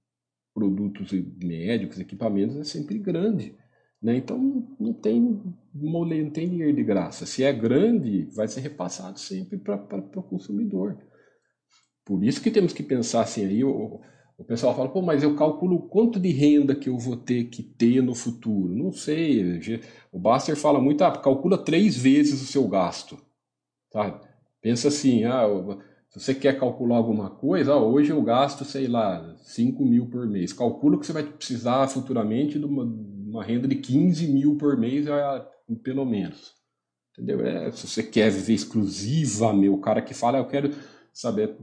[0.53, 1.11] produtos
[1.43, 3.57] médicos, equipamentos, é sempre grande.
[4.01, 4.17] Né?
[4.17, 4.38] Então
[4.80, 5.41] não tem,
[5.74, 7.26] não tem dinheiro de graça.
[7.26, 9.76] Se é grande, vai ser repassado sempre para
[10.15, 10.97] o consumidor.
[12.05, 13.61] Por isso que temos que pensar assim aí.
[14.40, 17.62] O pessoal fala, pô, mas eu calculo quanto de renda que eu vou ter que
[17.62, 18.74] ter no futuro.
[18.74, 19.82] Não sei.
[20.14, 23.18] O Baster fala muito, ah, calcula três vezes o seu gasto.
[23.92, 24.18] Sabe?
[24.62, 25.46] Pensa assim, ah,
[26.10, 30.26] se você quer calcular alguma coisa, ah, hoje eu gasto, sei lá, 5 mil por
[30.26, 30.54] mês.
[30.54, 35.06] Calcula que você vai precisar futuramente de uma, uma renda de 15 mil por mês,
[35.10, 35.46] ah,
[35.84, 36.54] pelo menos.
[37.12, 37.46] Entendeu?
[37.46, 40.74] É, se você quer viver exclusivamente, o cara que fala, ah, eu quero
[41.12, 41.58] saber,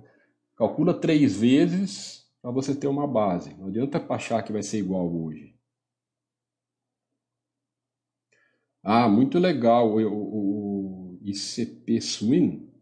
[0.55, 2.16] calcula três vezes
[2.47, 3.53] para você ter uma base.
[3.59, 5.53] Não adianta achar que vai ser igual hoje.
[8.85, 9.97] Ah, muito legal.
[9.97, 12.73] O, o ICP Swin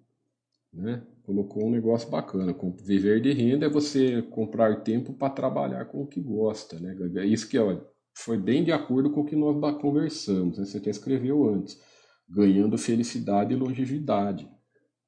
[0.70, 2.54] né, colocou um negócio bacana.
[2.84, 6.78] Viver de renda é você comprar tempo para trabalhar com o que gosta.
[6.78, 6.94] Né?
[7.16, 10.58] É isso que olha, foi bem de acordo com o que nós conversamos.
[10.58, 10.66] Né?
[10.66, 11.80] Você até escreveu antes.
[12.28, 14.46] Ganhando felicidade e longevidade.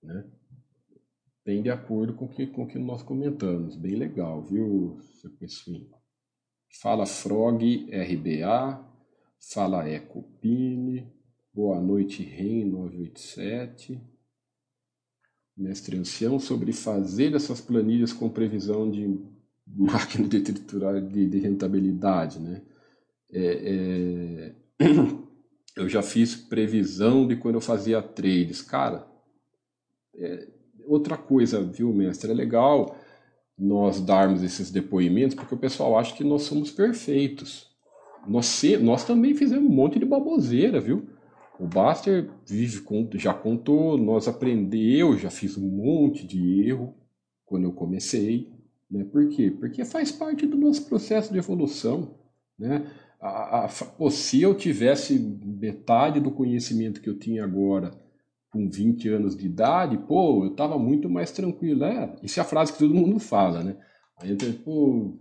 [0.03, 0.25] Né?
[1.47, 3.77] Bem de acordo com que, o com que nós comentamos.
[3.77, 5.89] Bem legal, viu, seu Pessoinho?
[6.83, 8.85] Fala Frog RBA,
[9.55, 11.09] fala Ecopine,
[11.55, 14.01] boa noite REM 987.
[15.57, 19.17] Mestre Ancião, sobre fazer essas planilhas com previsão de
[19.65, 22.61] máquina de triturar de, de rentabilidade, né?
[23.33, 24.85] É, é...
[25.77, 28.61] eu já fiz previsão de quando eu fazia trades.
[28.61, 29.07] Cara,
[30.17, 30.56] é,
[30.87, 32.31] outra coisa, viu, mestre?
[32.31, 32.97] É legal
[33.59, 37.71] nós darmos esses depoimentos porque o pessoal acha que nós somos perfeitos.
[38.27, 41.07] Nós, nós também fizemos um monte de baboseira, viu?
[41.59, 42.83] O Baster vive,
[43.15, 46.95] já contou, nós aprendeu, já fiz um monte de erro
[47.47, 48.53] quando eu comecei.
[48.91, 49.05] Né?
[49.05, 49.51] Por quê?
[49.51, 52.15] Porque faz parte do nosso processo de evolução.
[52.59, 52.87] Né?
[53.19, 57.93] A, a, pô, se eu tivesse metade do conhecimento que eu tinha agora
[58.57, 61.85] com 20 anos de idade, pô, eu tava muito mais tranquilo.
[61.85, 63.77] É, isso é a frase que todo mundo fala, né?
[64.19, 65.19] Aí eu pô,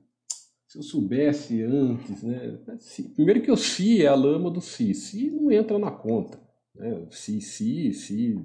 [0.67, 2.57] se eu soubesse antes, né?
[3.13, 4.93] Primeiro que o si é a lama do si.
[4.93, 6.39] Si não entra na conta.
[6.73, 7.05] Né?
[7.11, 8.39] Si, si, si,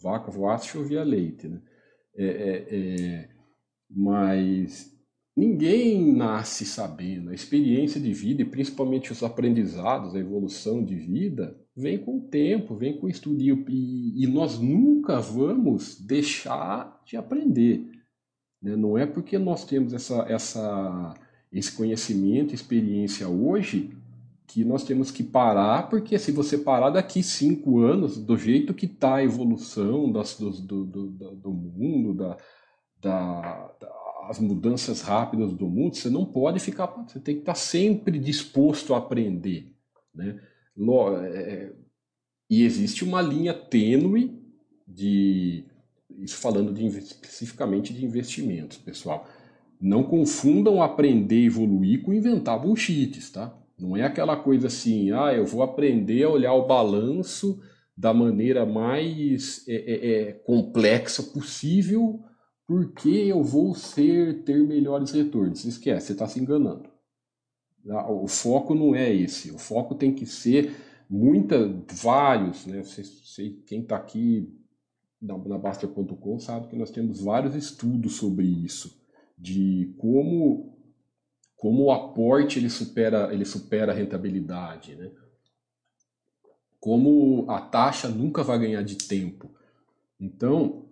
[0.00, 1.60] vaca voasse, chovia leite, né?
[2.14, 3.28] É, é, é,
[3.90, 4.92] mas
[5.36, 7.30] ninguém nasce sabendo.
[7.30, 12.22] A experiência de vida, e principalmente os aprendizados, a evolução de vida, vem com o
[12.22, 13.42] tempo, vem com o estudo.
[13.42, 17.90] E, e nós nunca vamos deixar de aprender.
[18.62, 18.74] Né?
[18.74, 21.14] Não é porque nós temos essa, essa,
[21.52, 23.90] esse conhecimento, experiência hoje,
[24.46, 28.86] que nós temos que parar, porque se você parar daqui cinco anos, do jeito que
[28.86, 32.36] está a evolução das, do, do, do, do mundo, da,
[33.00, 33.96] da, da
[34.28, 38.94] as mudanças rápidas do mundo, você não pode ficar, você tem que estar sempre disposto
[38.94, 39.72] a aprender,
[40.14, 40.40] né?
[41.24, 41.72] É,
[42.50, 44.42] e existe uma linha tênue
[44.86, 45.64] de
[46.18, 49.28] isso falando de, especificamente de investimentos, pessoal.
[49.80, 53.54] Não confundam aprender e evoluir com inventar bullshits, tá?
[53.78, 57.60] Não é aquela coisa assim, ah, eu vou aprender a olhar o balanço
[57.94, 62.22] da maneira mais é, é, é, complexa possível,
[62.66, 65.64] porque eu vou ser ter melhores retornos.
[65.64, 66.88] Esquece, você está se enganando.
[67.86, 68.10] Tá?
[68.10, 69.50] O foco não é esse.
[69.50, 70.74] O foco tem que ser
[71.08, 72.82] muita, vários, né?
[72.82, 74.52] Sei quem está aqui
[75.20, 79.00] na, na Baster.com sabe que nós temos vários estudos sobre isso,
[79.38, 80.74] de como
[81.56, 85.10] como o aporte ele supera ele supera a rentabilidade, né?
[86.78, 89.50] Como a taxa nunca vai ganhar de tempo.
[90.20, 90.85] Então,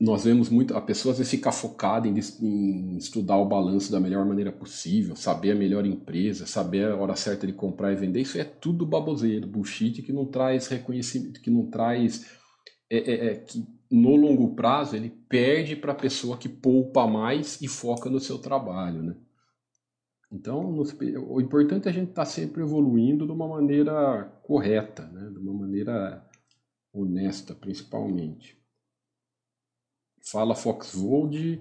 [0.00, 4.00] nós vemos muito a pessoa às vezes ficar focada em, em, estudar o balanço da
[4.00, 8.20] melhor maneira possível, saber a melhor empresa, saber a hora certa de comprar e vender.
[8.20, 12.26] Isso é tudo baboseiro, bullshit que não traz reconhecimento, que não traz
[12.90, 17.60] é, é, é que no longo prazo ele perde para a pessoa que poupa mais
[17.62, 19.16] e foca no seu trabalho, né?
[20.32, 20.82] Então,
[21.28, 25.30] o importante é a gente estar tá sempre evoluindo de uma maneira correta, né?
[25.30, 26.28] de uma maneira
[26.92, 28.58] honesta, principalmente.
[30.24, 31.60] Fala Foxwood.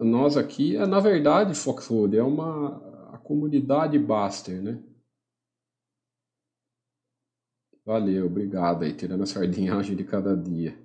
[0.00, 4.82] Nós aqui, é, na verdade, Foxwood é uma a comunidade Baster, né?
[7.86, 10.76] Valeu, obrigado aí, tirando a sardinhagem de cada dia.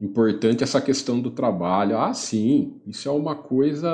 [0.00, 1.98] Importante essa questão do trabalho.
[1.98, 3.88] Ah, sim, isso é uma coisa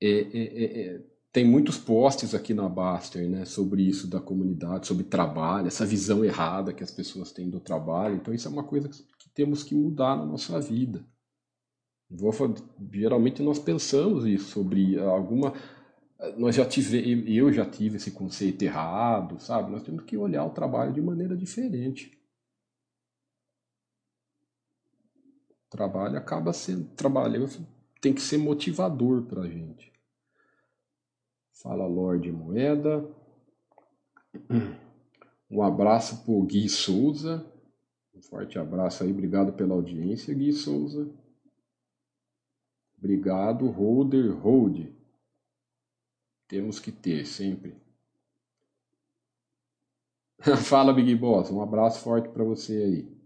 [0.00, 4.86] é, é, é, é, tem muitos posts aqui na Baster, né, sobre isso da comunidade,
[4.86, 8.16] sobre trabalho, essa visão errada que as pessoas têm do trabalho.
[8.16, 11.06] Então isso é uma coisa que, temos que mudar na nossa vida.
[12.10, 12.32] Vou,
[12.92, 15.54] geralmente nós pensamos isso sobre alguma
[16.36, 19.70] nós já tive, eu já tive esse conceito errado, sabe?
[19.70, 22.18] Nós temos que olhar o trabalho de maneira diferente.
[25.66, 27.48] O trabalho acaba sendo trabalho
[28.00, 29.89] tem que ser motivador para a gente.
[31.62, 33.06] Fala Lorde Moeda.
[35.50, 37.44] Um abraço para o Gui Souza.
[38.14, 41.12] Um forte abraço aí, obrigado pela audiência, Gui Souza.
[42.96, 44.86] Obrigado, Holder Hold.
[46.48, 47.74] Temos que ter sempre.
[50.64, 51.50] Fala, Big Boss.
[51.50, 53.19] Um abraço forte para você aí.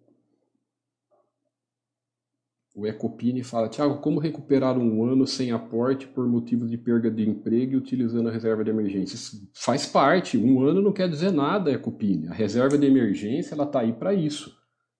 [2.75, 7.29] O Ecopini fala, Tiago, como recuperar um ano sem aporte por motivo de perda de
[7.29, 9.15] emprego e utilizando a reserva de emergência?
[9.15, 12.27] Isso faz parte, um ano não quer dizer nada, Ecopini.
[12.27, 14.59] A reserva de emergência ela está aí para isso.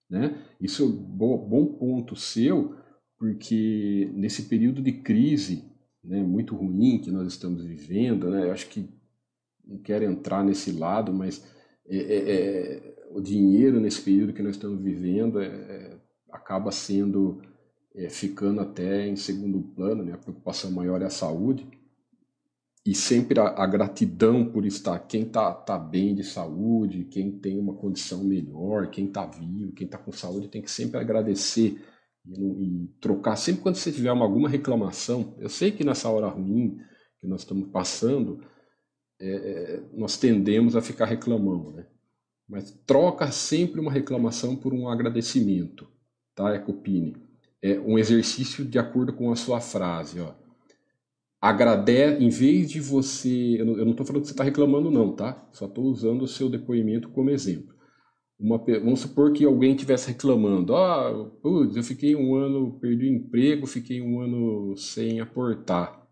[0.09, 0.37] Né?
[0.61, 2.75] Isso é um bom ponto seu,
[3.17, 5.65] porque nesse período de crise
[6.01, 8.87] né, muito ruim que nós estamos vivendo, né, eu acho que
[9.67, 11.43] não quero entrar nesse lado, mas
[11.87, 15.97] é, é, é, o dinheiro nesse período que nós estamos vivendo é, é,
[16.31, 17.41] acaba sendo
[17.95, 20.13] é, ficando até em segundo plano, né?
[20.13, 21.67] a preocupação maior é a saúde,
[22.85, 27.57] e sempre a, a gratidão por estar, quem está tá bem de saúde, quem tem
[27.57, 31.83] uma condição melhor, quem está vivo, quem está com saúde, tem que sempre agradecer
[32.27, 33.37] e, e, trocar.
[33.37, 36.79] Sempre quando você tiver uma, alguma reclamação, eu sei que nessa hora ruim
[37.19, 38.43] que nós estamos passando,
[39.19, 41.87] é, é, nós tendemos a ficar reclamando, né?
[42.47, 45.87] Mas troca sempre uma reclamação por um agradecimento,
[46.35, 47.24] tá, Ecopini?
[47.65, 50.19] É, um exercício de acordo com a sua frase.
[50.19, 50.31] Ó.
[51.41, 53.59] Agradece, em vez de você.
[53.59, 55.47] Eu não estou falando que você está reclamando, não, tá?
[55.51, 57.73] Só estou usando o seu depoimento como exemplo.
[58.39, 63.15] Uma, vamos supor que alguém estivesse reclamando: ah, putz, eu fiquei um ano, perdi o
[63.15, 66.05] emprego, fiquei um ano sem aportar.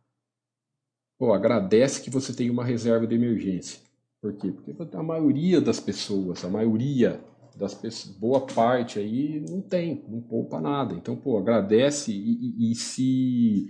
[1.19, 3.79] Pô, agradece que você tem uma reserva de emergência.
[4.19, 4.51] Por quê?
[4.51, 7.23] Porque a maioria das pessoas, a maioria
[7.57, 10.95] das pessoas, boa parte aí não tem, não poupa nada.
[10.95, 13.67] Então, pô, agradece e, e, e se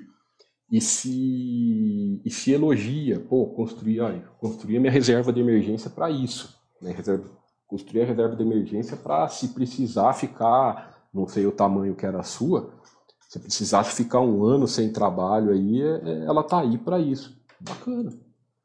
[0.72, 6.58] e se e se elogia, pô, construir, olha, a minha reserva de emergência para isso,
[6.82, 6.92] né?
[6.92, 7.30] Reserva,
[7.68, 12.20] construir a reserva de emergência para se precisar ficar, não sei o tamanho que era
[12.20, 12.74] a sua,
[13.34, 17.36] se precisar ficar um ano sem trabalho aí, é, é ela tá aí para isso.
[17.60, 18.14] Bacana.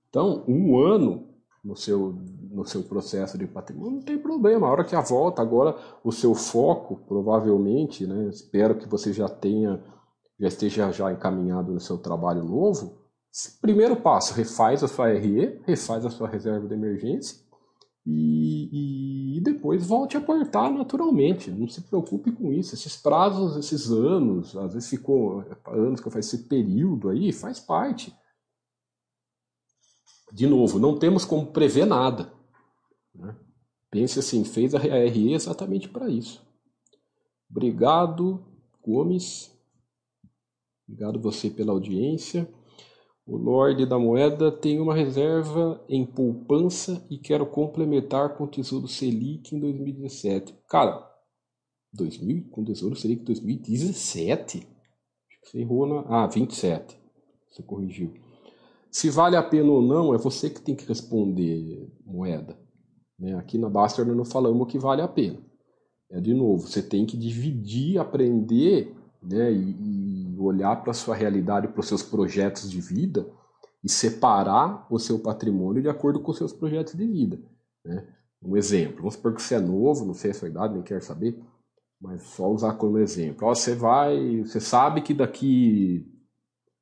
[0.09, 1.29] Então, um ano
[1.65, 2.19] no seu
[2.59, 4.67] no seu processo de patrimônio, não tem problema.
[4.67, 9.29] A hora que a volta, agora o seu foco, provavelmente, né, espero que você já
[9.29, 9.81] tenha,
[10.39, 12.99] já esteja já encaminhado no seu trabalho novo.
[13.61, 17.39] Primeiro passo, refaz a sua RE, refaz a sua reserva de emergência
[18.05, 21.51] e, e, depois volte a aportar naturalmente.
[21.51, 22.75] Não se preocupe com isso.
[22.75, 27.61] Esses prazos, esses anos, às vezes ficou anos que eu faço esse período aí, faz
[27.61, 28.13] parte.
[30.33, 32.33] De novo, não temos como prever nada.
[33.19, 33.37] Né?
[33.91, 36.47] Pense assim, fez a RE exatamente para isso.
[37.51, 38.45] Obrigado,
[38.83, 39.51] Gomes.
[40.87, 42.49] Obrigado você pela audiência.
[43.27, 48.89] O Lorde da Moeda tem uma reserva em poupança e quero complementar com o Tesouro
[48.89, 50.55] Selic em 2017.
[50.67, 51.07] Cara,
[51.93, 54.59] 2000, com o Tesouro Selic 2017?
[54.59, 56.01] Acho que você errou na.
[56.09, 56.99] Ah, 27.
[57.51, 58.15] Você corrigiu.
[58.91, 62.59] Se vale a pena ou não, é você que tem que responder, Moeda.
[63.19, 63.35] Né?
[63.35, 65.39] Aqui na Baster não falamos que vale a pena.
[66.11, 71.15] É de novo, você tem que dividir, aprender né, e, e olhar para a sua
[71.15, 73.29] realidade, para os seus projetos de vida
[73.83, 77.39] e separar o seu patrimônio de acordo com os seus projetos de vida.
[77.85, 78.07] Né?
[78.43, 81.03] Um exemplo, vamos supor que você é novo, não sei a sua idade, nem quero
[81.03, 81.39] saber,
[82.01, 83.47] mas só usar como exemplo.
[83.47, 86.07] Ó, você vai, você sabe que daqui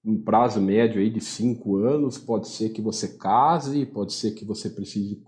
[0.04, 4.44] um prazo médio aí de cinco anos pode ser que você case, pode ser que
[4.44, 5.24] você precise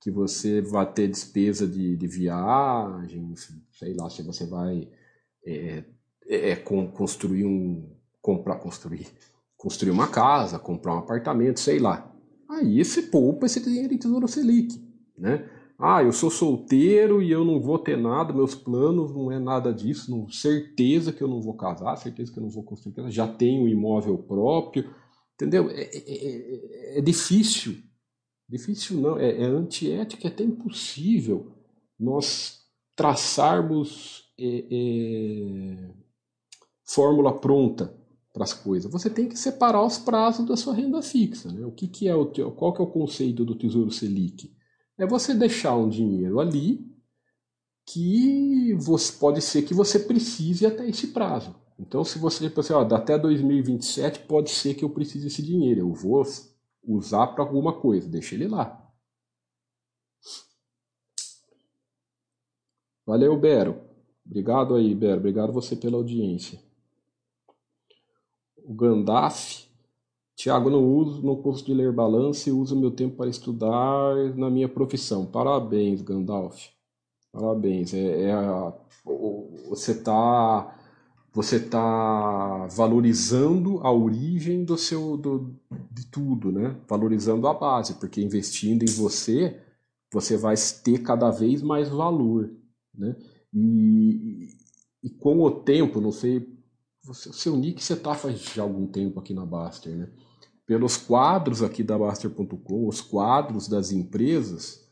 [0.00, 3.34] que você vá ter despesa de, de viagem,
[3.72, 4.88] sei lá, se você vai
[5.44, 5.84] é,
[6.26, 7.90] é, é construir um.
[8.22, 9.06] comprar, construir,
[9.56, 12.14] construir uma casa, comprar um apartamento, sei lá.
[12.48, 14.80] Aí você poupa esse dinheiro em Tesouro Selic,
[15.16, 15.48] né?
[15.78, 19.72] Ah, eu sou solteiro e eu não vou ter nada, meus planos não é nada
[19.72, 23.28] disso, não, certeza que eu não vou casar, certeza que eu não vou construir já
[23.28, 24.90] tenho um imóvel próprio,
[25.34, 25.70] entendeu?
[25.70, 27.76] É, é, é, é difícil,
[28.48, 31.52] difícil não, é, é antiético, é até impossível
[31.98, 32.62] nós
[32.96, 35.90] traçarmos é, é
[36.84, 37.94] fórmula pronta
[38.32, 38.90] para as coisas.
[38.90, 41.52] Você tem que separar os prazos da sua renda fixa.
[41.52, 41.66] Né?
[41.66, 44.54] O que, que é o qual que é o conceito do Tesouro Selic?
[44.96, 46.86] É você deixar um dinheiro ali
[47.86, 51.54] que você, pode ser que você precise até esse prazo.
[51.78, 55.80] Então, se você tipo assim, ó, até 2027 pode ser que eu precise desse dinheiro,
[55.80, 56.22] eu vou
[56.88, 58.84] usar para alguma coisa, deixa ele lá.
[63.06, 63.80] Valeu, Bero.
[64.26, 65.18] Obrigado aí, Bero.
[65.18, 66.60] Obrigado você pela audiência
[68.68, 69.66] o Gandalf.
[70.36, 74.68] Tiago, não uso, não gosto de ler balance, uso meu tempo para estudar na minha
[74.68, 75.26] profissão.
[75.26, 76.68] Parabéns, Gandalf.
[77.32, 77.92] Parabéns.
[77.94, 78.72] É, é a,
[79.68, 80.77] você está
[81.32, 85.54] você tá valorizando a origem do seu do,
[85.90, 86.76] de tudo, né?
[86.88, 89.60] Valorizando a base, porque investindo em você,
[90.12, 92.50] você vai ter cada vez mais valor,
[92.94, 93.14] né?
[93.52, 94.48] E,
[95.02, 96.58] e com o tempo, não sei
[97.04, 100.08] você, seu nick você está faz já algum tempo aqui na Baster, né?
[100.66, 104.87] Pelos quadros aqui da Baster.com, os quadros das empresas,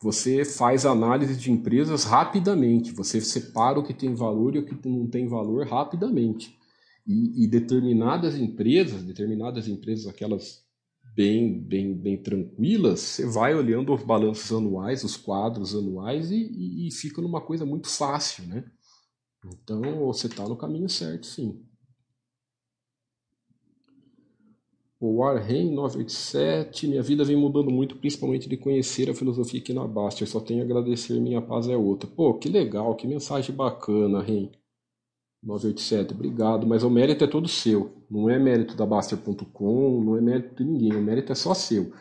[0.00, 2.92] você faz análise de empresas rapidamente.
[2.92, 6.56] Você separa o que tem valor e o que não tem valor rapidamente.
[7.06, 10.66] E, e determinadas empresas, determinadas empresas, aquelas
[11.14, 16.88] bem, bem, bem tranquilas, você vai olhando os balanços anuais, os quadros anuais e, e,
[16.88, 18.64] e fica numa coisa muito fácil, né?
[19.46, 21.64] Então você está no caminho certo, sim.
[24.98, 29.86] O Warren 987, minha vida vem mudando muito, principalmente de conhecer a filosofia aqui na
[29.86, 30.26] Baster.
[30.26, 32.08] Só tenho a agradecer, minha paz é outra.
[32.08, 34.50] Pô, que legal, que mensagem bacana, Ren.
[35.42, 36.66] 987, obrigado.
[36.66, 37.92] Mas o mérito é todo seu.
[38.10, 40.96] Não é mérito da Baster.com, não é mérito de ninguém.
[40.96, 41.92] O mérito é só seu.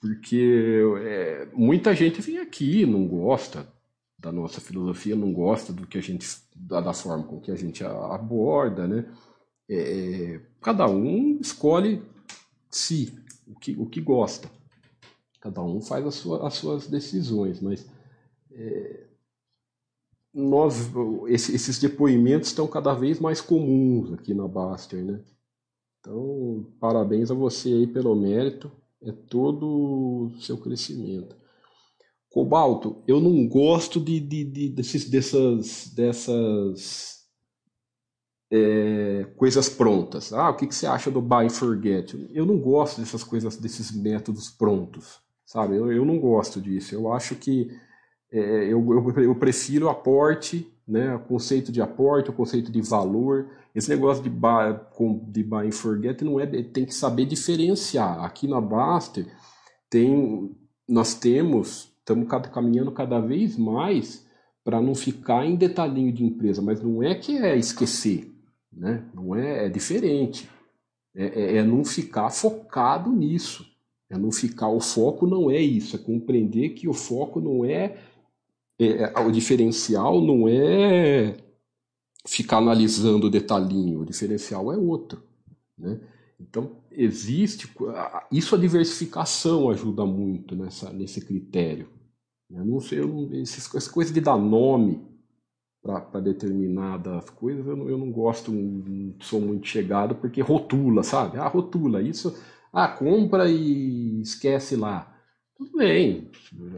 [0.00, 3.68] Porque é, muita gente vem aqui, não gosta,
[4.18, 7.56] da nossa filosofia, não gosta do que a gente da, da forma com que a
[7.56, 9.06] gente aborda, né?
[9.68, 12.02] É, é, cada um escolhe
[12.70, 14.50] si o que, o que gosta.
[15.40, 17.86] Cada um faz as, sua, as suas decisões, mas
[18.52, 19.06] é,
[20.32, 20.90] nós,
[21.28, 25.20] esse, esses depoimentos estão cada vez mais comuns aqui na Baster, né?
[25.98, 28.70] Então, parabéns a você aí pelo mérito,
[29.02, 31.36] é todo o seu crescimento.
[32.30, 37.19] Cobalto, eu não gosto de, de, de desses, dessas, dessas
[38.50, 40.32] é, coisas prontas.
[40.32, 42.28] Ah, o que, que você acha do buy and forget?
[42.32, 45.76] Eu não gosto dessas coisas, desses métodos prontos, sabe?
[45.76, 46.94] Eu, eu não gosto disso.
[46.94, 47.70] Eu acho que
[48.32, 51.14] é, eu, eu, eu, prefiro aporte, né?
[51.14, 53.48] O conceito de aporte, o conceito de valor.
[53.74, 54.78] Esse negócio de buy,
[55.28, 58.24] de buy and forget não é, tem que saber diferenciar.
[58.24, 59.26] Aqui na Baster
[59.88, 60.56] tem,
[60.88, 64.26] nós temos estamos caminhando cada vez mais
[64.64, 68.29] para não ficar em detalhinho de empresa, mas não é que é esquecer,
[68.72, 69.04] né?
[69.14, 70.48] Não é, é diferente.
[71.14, 73.66] É, é, é não ficar focado nisso.
[74.08, 74.68] É não ficar.
[74.68, 77.96] O foco não é isso, é compreender que o foco não é.
[78.78, 81.36] é, é o diferencial não é
[82.26, 85.22] ficar analisando o detalhinho, o diferencial é outro.
[85.78, 85.98] Né?
[86.38, 87.68] Então, existe.
[88.30, 91.88] Isso a diversificação ajuda muito nessa, nesse critério.
[92.50, 95.00] Eu não sei, eu não, essa coisa de dar nome
[95.82, 101.38] para determinadas coisas, eu não, eu não gosto, não sou muito chegado, porque rotula, sabe?
[101.38, 102.36] Ah, rotula, isso.
[102.72, 105.16] Ah, compra e esquece lá.
[105.56, 106.30] Tudo bem,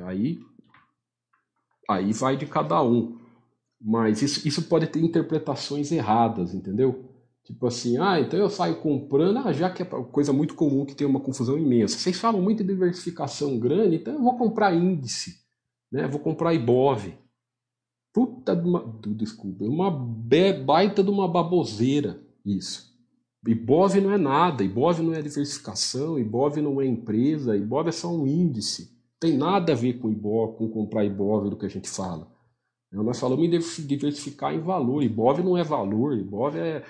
[0.06, 0.40] aí,
[1.88, 3.18] aí vai de cada um.
[3.80, 7.10] Mas isso, isso pode ter interpretações erradas, entendeu?
[7.44, 10.94] Tipo assim, ah, então eu saio comprando, ah, já que é coisa muito comum que
[10.94, 11.98] tem uma confusão imensa.
[11.98, 15.40] Vocês falam muito de diversificação grande, então eu vou comprar índice,
[15.90, 16.06] né?
[16.06, 17.21] Vou comprar IBOV.
[18.12, 22.92] Puta de uma, desculpa, uma baita de uma baboseira isso.
[23.46, 28.12] IBOV não é nada, IBOV não é diversificação, IBOV não é empresa, IBOV é só
[28.14, 28.92] um índice.
[29.18, 32.30] Tem nada a ver com IBOV, com comprar IBOV do que a gente fala.
[32.92, 35.02] Nós falamos em diversificar em valor.
[35.02, 36.84] IBOV não é valor, IBOV é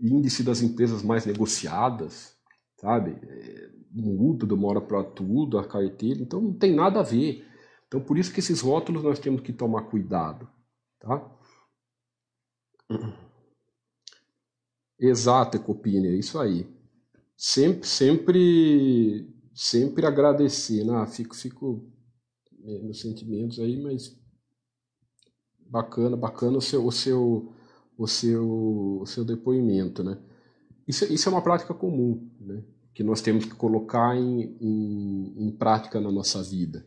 [0.00, 2.34] índice das empresas mais negociadas,
[2.80, 3.16] sabe?
[3.22, 7.46] É, muda de uma hora para tudo, a carteira, então não tem nada a ver.
[7.94, 10.48] Então por isso que esses rótulos nós temos que tomar cuidado,
[10.98, 11.30] tá?
[14.98, 16.66] Exato, Ecopine, é isso aí.
[17.36, 21.06] Sempre, sempre, sempre agradecer, né?
[21.06, 21.88] Fico, fico
[22.64, 24.20] é, meus sentimentos aí, mas
[25.60, 27.54] bacana, bacana o seu, o seu
[27.96, 30.02] o seu, o seu depoimento.
[30.02, 30.18] Né?
[30.88, 32.64] Isso, isso é uma prática comum, né?
[32.92, 36.84] que nós temos que colocar em, em, em prática na nossa vida.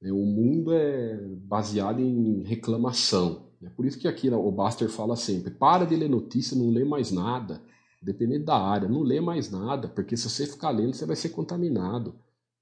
[0.00, 0.10] Né?
[0.12, 3.50] O mundo é baseado em reclamação.
[3.62, 6.84] É por isso que aqui o Baster fala sempre: para de ler notícia, não lê
[6.84, 7.60] mais nada.
[8.02, 11.28] Dependendo da área, não lê mais nada, porque se você ficar lendo, você vai ser
[11.30, 12.14] contaminado.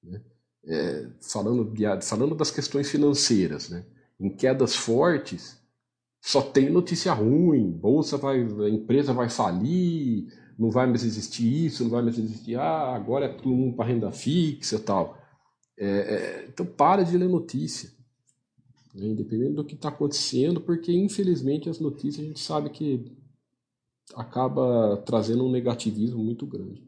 [0.02, 0.20] Né?
[0.66, 3.84] É, falando, de, falando das questões financeiras, né?
[4.18, 5.56] em quedas fortes,
[6.20, 10.26] só tem notícia ruim, bolsa vai, a empresa vai falir,
[10.58, 13.86] não vai mais existir isso, não vai mais existir, ah, agora é todo mundo para
[13.86, 15.16] renda fixa tal.
[15.78, 17.90] É, é, então para de ler notícia,
[18.94, 23.12] né, independente do que está acontecendo, porque infelizmente as notícias a gente sabe que
[24.14, 26.82] acaba trazendo um negativismo muito grande.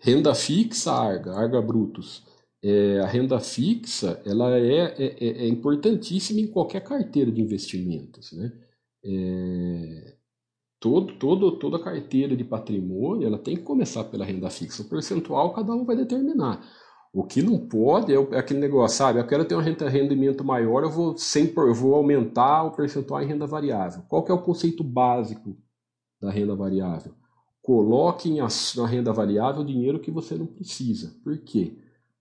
[0.00, 2.22] Renda fixa, Arga, Arga Brutus
[2.62, 8.32] é, a renda fixa ela é, é, é, é, importantíssima em qualquer carteira de investimentos.
[8.32, 8.52] Né?
[9.04, 10.16] É,
[10.80, 14.82] todo, todo, toda carteira de patrimônio ela tem que começar pela renda fixa.
[14.82, 16.62] O percentual cada um vai determinar.
[17.12, 19.18] O que não pode é, é aquele negócio, sabe?
[19.18, 23.26] Eu quero ter um rendimento maior, eu vou, sempre, eu vou aumentar o percentual em
[23.26, 24.02] renda variável.
[24.08, 25.56] Qual que é o conceito básico
[26.20, 27.14] da renda variável?
[27.62, 28.34] Coloque
[28.76, 31.14] na renda variável o dinheiro que você não precisa.
[31.24, 31.76] Por quê?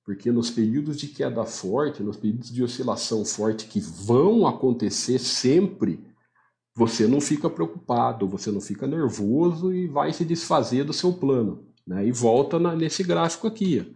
[0.06, 6.00] Porque nos períodos de queda forte, nos períodos de oscilação forte que vão acontecer sempre,
[6.78, 11.66] você não fica preocupado, você não fica nervoso e vai se desfazer do seu plano.
[11.88, 12.06] Né?
[12.06, 13.96] E volta na, nesse gráfico aqui.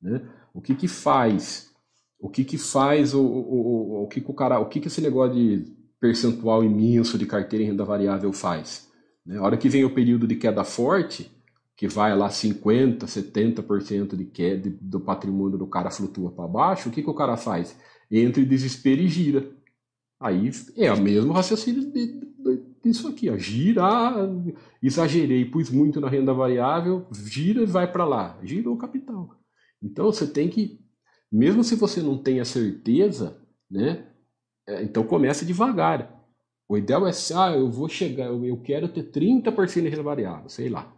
[0.00, 0.26] Né?
[0.54, 1.70] O que que faz?
[2.18, 4.88] O que que faz o, o, o, o que que o cara, o que que
[4.88, 5.70] esse negócio de
[6.00, 8.88] percentual imenso de carteira em renda variável faz?
[9.26, 9.36] Né?
[9.36, 11.30] A hora que vem o período de queda forte,
[11.76, 16.92] que vai lá 50%, 70% de queda do patrimônio do cara flutua para baixo, o
[16.92, 17.78] que, que o cara faz?
[18.10, 19.46] Entra em desespero e gira.
[20.24, 21.92] Aí é o mesmo raciocínio
[22.82, 23.36] disso aqui, ó.
[23.36, 23.84] gira,
[24.82, 29.38] exagerei, pus muito na renda variável, gira e vai para lá, gira o capital.
[29.82, 30.80] Então você tem que,
[31.30, 33.38] mesmo se você não tem a certeza,
[33.70, 34.06] né,
[34.66, 36.10] é, então começa devagar.
[36.66, 40.70] O ideal é, ah, eu vou chegar, eu quero ter 30% de renda variável, sei
[40.70, 40.90] lá.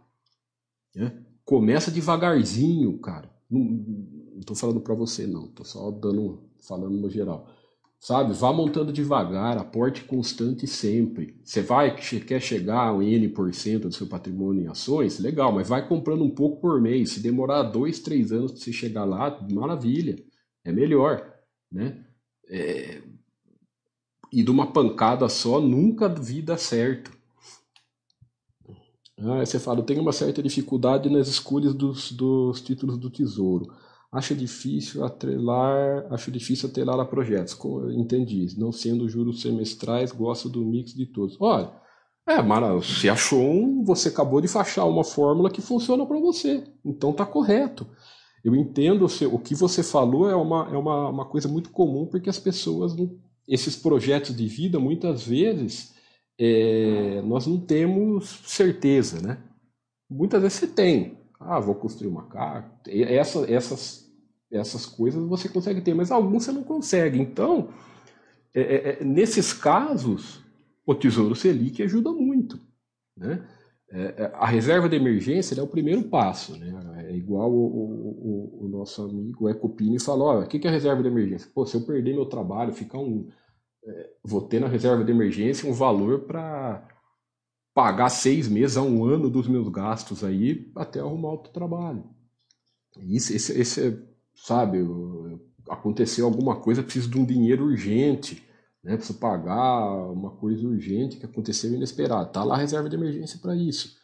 [0.95, 1.21] Né?
[1.43, 3.29] Começa devagarzinho, cara.
[3.51, 5.47] Não estou falando para você, não.
[5.47, 7.49] Estou só dando, falando no geral.
[7.99, 8.33] Sabe?
[8.33, 11.39] Vá montando devagar, aporte constante sempre.
[11.43, 15.19] Você vai, quer chegar a N% do seu patrimônio em ações?
[15.19, 17.11] Legal, mas vai comprando um pouco por mês.
[17.11, 20.15] Se demorar dois, três anos para você chegar lá, maravilha.
[20.63, 21.33] É melhor,
[21.71, 22.05] né?
[22.49, 23.01] É...
[24.31, 27.11] E de uma pancada só, nunca vi dar certo.
[29.19, 33.73] Ah, você fala, tenho uma certa dificuldade nas escolhas dos, dos títulos do tesouro.
[34.11, 37.57] Acho difícil atrelar, acho difícil atrelar a projetos.
[37.91, 38.47] Entendi.
[38.57, 41.35] Não sendo juros semestrais, gosto do mix de todos.
[41.39, 41.71] Olha,
[42.27, 46.63] é, Mara, você achou um, você acabou de fachar uma fórmula que funciona para você.
[46.83, 47.87] Então tá correto.
[48.43, 52.29] Eu entendo o que você falou é uma, é uma, uma coisa muito comum porque
[52.29, 52.95] as pessoas,
[53.47, 55.93] esses projetos de vida, muitas vezes
[56.39, 59.37] é, nós não temos certeza, né?
[60.09, 61.16] Muitas vezes você tem.
[61.39, 62.65] Ah, vou construir uma casa.
[62.87, 64.11] Essa, essas,
[64.51, 67.19] essas coisas você consegue ter, mas alguns você não consegue.
[67.19, 67.69] Então,
[68.53, 70.43] é, é, é nesses casos,
[70.85, 72.59] o Tesouro Selic ajuda muito.
[73.15, 73.45] Né?
[73.89, 76.57] É, é, a reserva de emergência é o primeiro passo.
[76.57, 77.07] Né?
[77.07, 81.07] É igual o, o, o nosso amigo Ecopini falou: o que é a reserva de
[81.07, 81.49] emergência?
[81.53, 83.29] Pô, se eu perder meu trabalho, ficar um.
[83.85, 86.85] É, vou ter na reserva de emergência um valor para
[87.77, 92.03] pagar seis meses a um ano dos meus gastos aí até arrumar outro trabalho.
[92.97, 94.03] Isso, esse, esse
[94.35, 94.79] sabe,
[95.69, 98.43] aconteceu alguma coisa, preciso de um dinheiro urgente
[98.87, 98.95] né?
[98.95, 102.29] Preciso pagar uma coisa urgente que aconteceu inesperado.
[102.29, 103.97] Está lá a reserva de emergência para isso.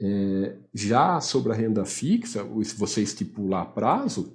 [0.00, 4.34] É, já sobre a renda fixa, se você estipular prazo,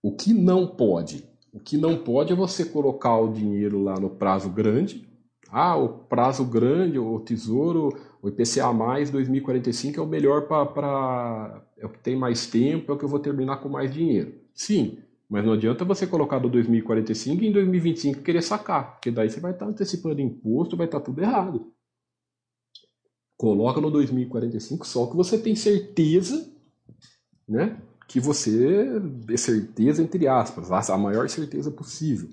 [0.00, 1.28] o que não pode?
[1.52, 5.05] O que não pode é você colocar o dinheiro lá no prazo grande.
[5.50, 7.90] Ah, o prazo grande, o tesouro,
[8.22, 11.62] o IPCA mais 2045 é o melhor para.
[11.78, 14.34] É o que tem mais tempo, é o que eu vou terminar com mais dinheiro.
[14.54, 14.98] Sim,
[15.28, 19.40] mas não adianta você colocar do 2045 e em 2025 querer sacar, porque daí você
[19.40, 21.72] vai estar antecipando imposto, vai estar tudo errado.
[23.36, 26.50] Coloca no 2045 só que você tem certeza,
[27.48, 27.80] né?
[28.08, 28.86] Que você
[29.30, 32.30] é certeza entre aspas, a maior certeza possível.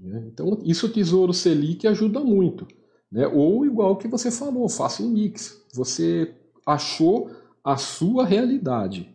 [0.00, 0.24] Né?
[0.32, 2.66] Então isso o Tesouro Selic ajuda muito.
[3.12, 3.26] Né?
[3.28, 5.62] Ou igual que você falou, faça um mix.
[5.74, 6.34] Você
[6.66, 7.30] achou
[7.62, 9.14] a sua realidade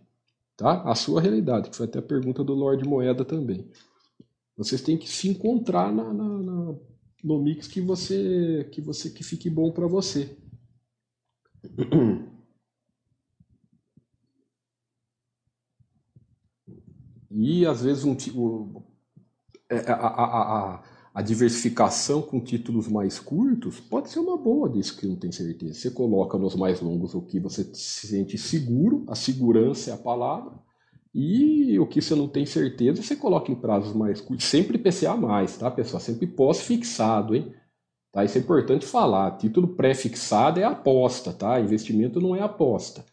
[0.57, 0.81] tá?
[0.83, 3.69] A sua realidade, que foi até a pergunta do Lord Moeda também.
[4.57, 6.75] Vocês têm que se encontrar na, na, na
[7.23, 10.37] no mix que você que você que fique bom para você.
[17.37, 18.15] E às vezes um,
[19.79, 20.83] a, a, a,
[21.13, 25.73] a diversificação com títulos mais curtos pode ser uma boa disso que não tem certeza.
[25.73, 29.97] Você coloca nos mais longos o que você se sente seguro, a segurança é a
[29.97, 30.53] palavra,
[31.13, 35.15] e o que você não tem certeza você coloca em prazos mais curtos, sempre PCA
[35.15, 36.01] mais, tá, pessoal?
[36.01, 37.53] Sempre pós-fixado, hein?
[38.15, 38.23] Tá?
[38.23, 39.31] Isso é importante falar.
[39.37, 41.59] Título pré-fixado é aposta, tá?
[41.59, 43.05] Investimento não é aposta.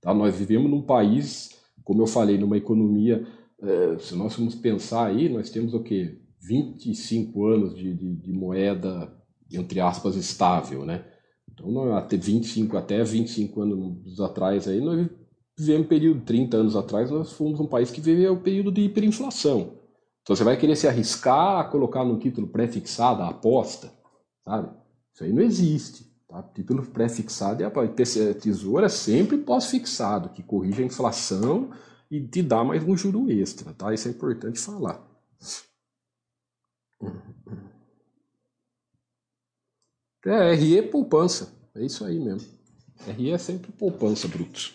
[0.00, 0.12] Tá?
[0.12, 1.50] Nós vivemos num país,
[1.84, 3.24] como eu falei, numa economia.
[3.62, 6.20] É, se nós formos pensar aí, nós temos o quê?
[6.40, 9.12] 25 anos de, de, de moeda,
[9.52, 11.04] entre aspas, estável, né?
[11.52, 15.08] Então, até 25, até 25 anos atrás aí, nós
[15.58, 18.82] vivemos um período, 30 anos atrás, nós fomos um país que viveu o período de
[18.82, 19.72] hiperinflação.
[20.22, 23.90] Então você vai querer se arriscar a colocar no título pré-fixado a aposta,
[24.44, 24.68] sabe?
[25.12, 26.06] Isso aí não existe.
[26.28, 26.42] Tá?
[26.54, 31.70] Título pré-fixado é a tesoura é sempre pós-fixado, que corrige a inflação
[32.10, 33.92] e te dá mais um juro extra, tá?
[33.92, 35.06] Isso é importante falar.
[40.24, 41.52] É, RE é poupança.
[41.74, 42.50] É isso aí mesmo.
[43.06, 44.74] RE é sempre poupança, Brutos.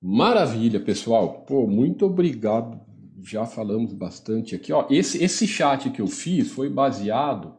[0.00, 1.44] Maravilha, pessoal.
[1.44, 2.80] Pô, muito obrigado.
[3.22, 4.72] Já falamos bastante aqui.
[4.72, 7.56] Ó, esse, esse chat que eu fiz foi baseado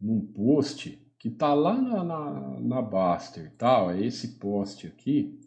[0.00, 3.94] num post que tá lá na, na, na Baster, tá?
[3.94, 5.40] É esse post aqui.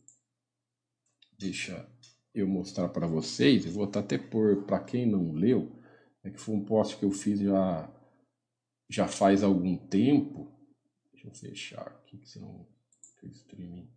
[1.40, 1.90] Deixa
[2.34, 3.66] eu mostrar para vocês.
[3.66, 5.72] Eu vou até pôr para quem não leu.
[6.24, 7.90] É que foi um post que eu fiz já,
[8.90, 10.52] já faz algum tempo.
[11.12, 12.68] Deixa eu fechar aqui, que senão
[13.24, 13.90] o streaming.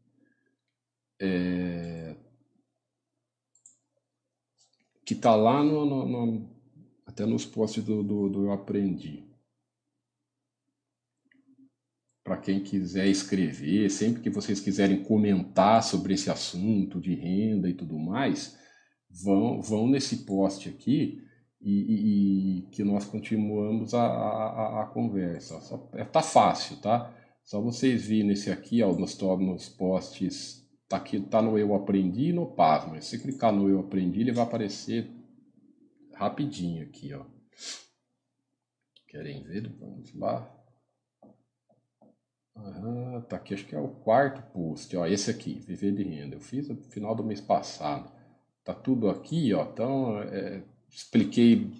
[1.20, 2.16] É,
[5.04, 6.50] que está lá no, no, no,
[7.06, 9.24] até nos posts do, do, do Eu Aprendi.
[12.24, 17.74] Para quem quiser escrever, sempre que vocês quiserem comentar sobre esse assunto de renda e
[17.74, 18.58] tudo mais,
[19.22, 21.22] vão, vão nesse post aqui
[21.60, 25.60] e, e, e que nós continuamos a, a, a conversa.
[25.60, 27.14] Só, é, tá fácil, tá?
[27.44, 32.30] Só vocês virem nesse aqui, ó, nos, nos posts, tá aqui, tá no Eu Aprendi
[32.30, 32.98] e no Pasma.
[33.02, 35.10] Se você clicar no Eu Aprendi, ele vai aparecer
[36.14, 37.26] rapidinho aqui, ó.
[39.08, 39.70] Querem ver?
[39.78, 40.53] Vamos lá.
[42.56, 46.36] Aham, tá aqui, acho que é o quarto post, ó, esse aqui, Viver de Renda.
[46.36, 48.10] Eu fiz no final do mês passado.
[48.62, 51.70] Tá tudo aqui, ó, então é, expliquei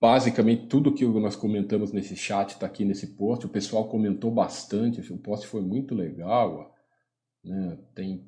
[0.00, 3.46] basicamente tudo que nós comentamos nesse chat está aqui nesse post.
[3.46, 6.74] O pessoal comentou bastante, o post foi muito legal.
[7.44, 7.78] Né?
[7.94, 8.24] Tem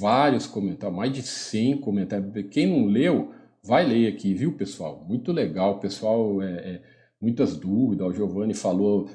[0.00, 2.32] vários comentários, mais de 100 comentários.
[2.50, 3.32] Quem não leu,
[3.62, 5.04] vai ler aqui, viu, pessoal?
[5.06, 6.82] Muito legal, pessoal, é, é,
[7.20, 8.08] muitas dúvidas.
[8.08, 9.08] O Giovanni falou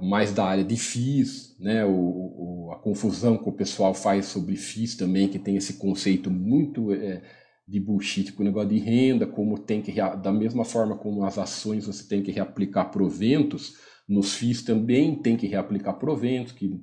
[0.00, 1.84] mais da área de FIIs, né?
[1.84, 6.30] O, o, a confusão que o pessoal faz sobre FIIs também, que tem esse conceito
[6.30, 7.22] muito é,
[7.66, 11.38] de bullshit com o negócio de renda, como tem que, da mesma forma como as
[11.38, 13.74] ações você tem que reaplicar proventos,
[14.08, 16.80] nos FIIs também tem que reaplicar proventos, que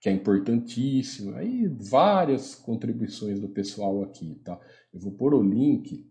[0.00, 1.34] que é importantíssimo.
[1.34, 4.58] Aí várias contribuições do pessoal aqui, tá?
[4.92, 6.06] Eu vou pôr o link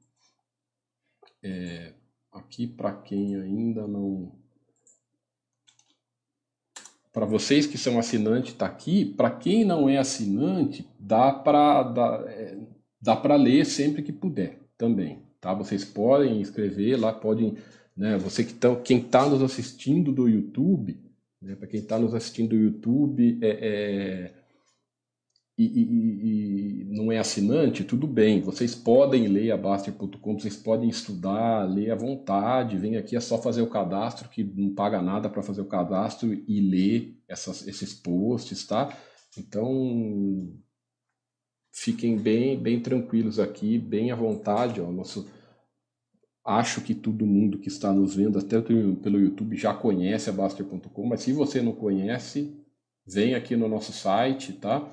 [1.44, 1.94] é,
[2.31, 4.36] aqui para quem ainda não
[7.18, 9.03] para vocês que são assinantes está aqui.
[9.03, 12.56] Para quem não é assinante, dá para dá, é,
[13.02, 15.52] dá para ler sempre que puder também, tá?
[15.52, 17.56] Vocês podem escrever lá, podem,
[17.95, 18.19] né?
[18.19, 20.95] Você que tá, quem está nos assistindo do YouTube,
[21.41, 21.56] né?
[21.56, 24.34] Para quem está nos assistindo do YouTube, é, é
[25.57, 28.41] e, e, e, não é assinante, tudo bem.
[28.41, 32.77] Vocês podem ler a Baster.com, vocês podem estudar, ler à vontade.
[32.77, 36.31] Vem aqui, é só fazer o cadastro, que não paga nada para fazer o cadastro
[36.31, 38.95] e ler essas, esses posts, tá?
[39.35, 40.53] Então,
[41.71, 44.79] fiquem bem, bem tranquilos aqui, bem à vontade.
[44.79, 45.27] Ó, nosso,
[46.45, 51.07] acho que todo mundo que está nos vendo, até pelo YouTube, já conhece a Baster.com,
[51.07, 52.55] mas se você não conhece,
[53.07, 54.88] vem aqui no nosso site, tá?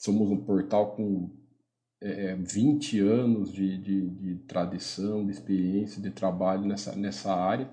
[0.00, 1.30] Somos um portal com
[2.00, 7.70] é, 20 é, anos de, de, de, tradição, de experiência, de trabalho nessa, nessa área.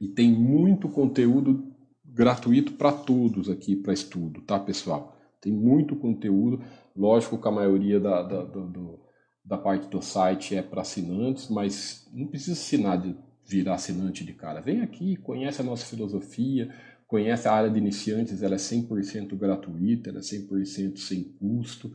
[0.00, 1.70] E tem muito conteúdo
[2.02, 5.14] gratuito para todos aqui para estudo, tá, pessoal?
[5.38, 6.64] Tem muito conteúdo.
[6.96, 8.98] Lógico que a maioria da, da, do,
[9.44, 13.14] da parte do site é para assinantes, mas não precisa assinar de
[13.44, 14.62] virar assinante de cara.
[14.62, 16.74] Vem aqui, conhece a nossa filosofia,
[17.08, 21.90] Conhece a área de iniciantes, ela é 100% gratuita, ela é 100% sem custo.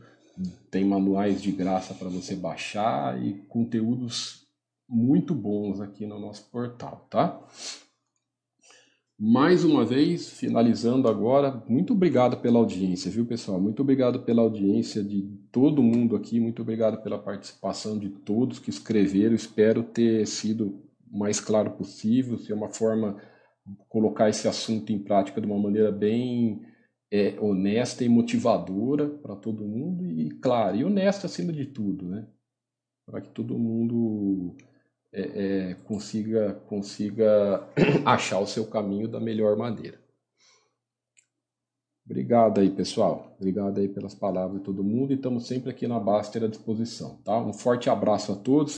[0.70, 4.44] Tem manuais de graça para você baixar e conteúdos
[4.88, 7.40] muito bons aqui no nosso portal, tá?
[9.16, 13.60] Mais uma vez, finalizando agora, muito obrigado pela audiência, viu pessoal?
[13.60, 15.22] Muito obrigado pela audiência de
[15.52, 19.36] todo mundo aqui, muito obrigado pela participação de todos que escreveram.
[19.36, 23.16] Espero ter sido o mais claro possível, ser uma forma
[23.88, 26.62] colocar esse assunto em prática de uma maneira bem
[27.10, 32.26] é, honesta e motivadora para todo mundo e, claro, e honesta acima de tudo, né?
[33.06, 34.56] Para que todo mundo
[35.12, 35.20] é,
[35.70, 37.68] é, consiga, consiga
[38.04, 40.02] achar o seu caminho da melhor maneira.
[42.04, 43.34] Obrigado aí, pessoal.
[43.38, 47.16] Obrigado aí pelas palavras de todo mundo e estamos sempre aqui na Baster à disposição,
[47.24, 47.38] tá?
[47.38, 48.72] Um forte abraço a todos.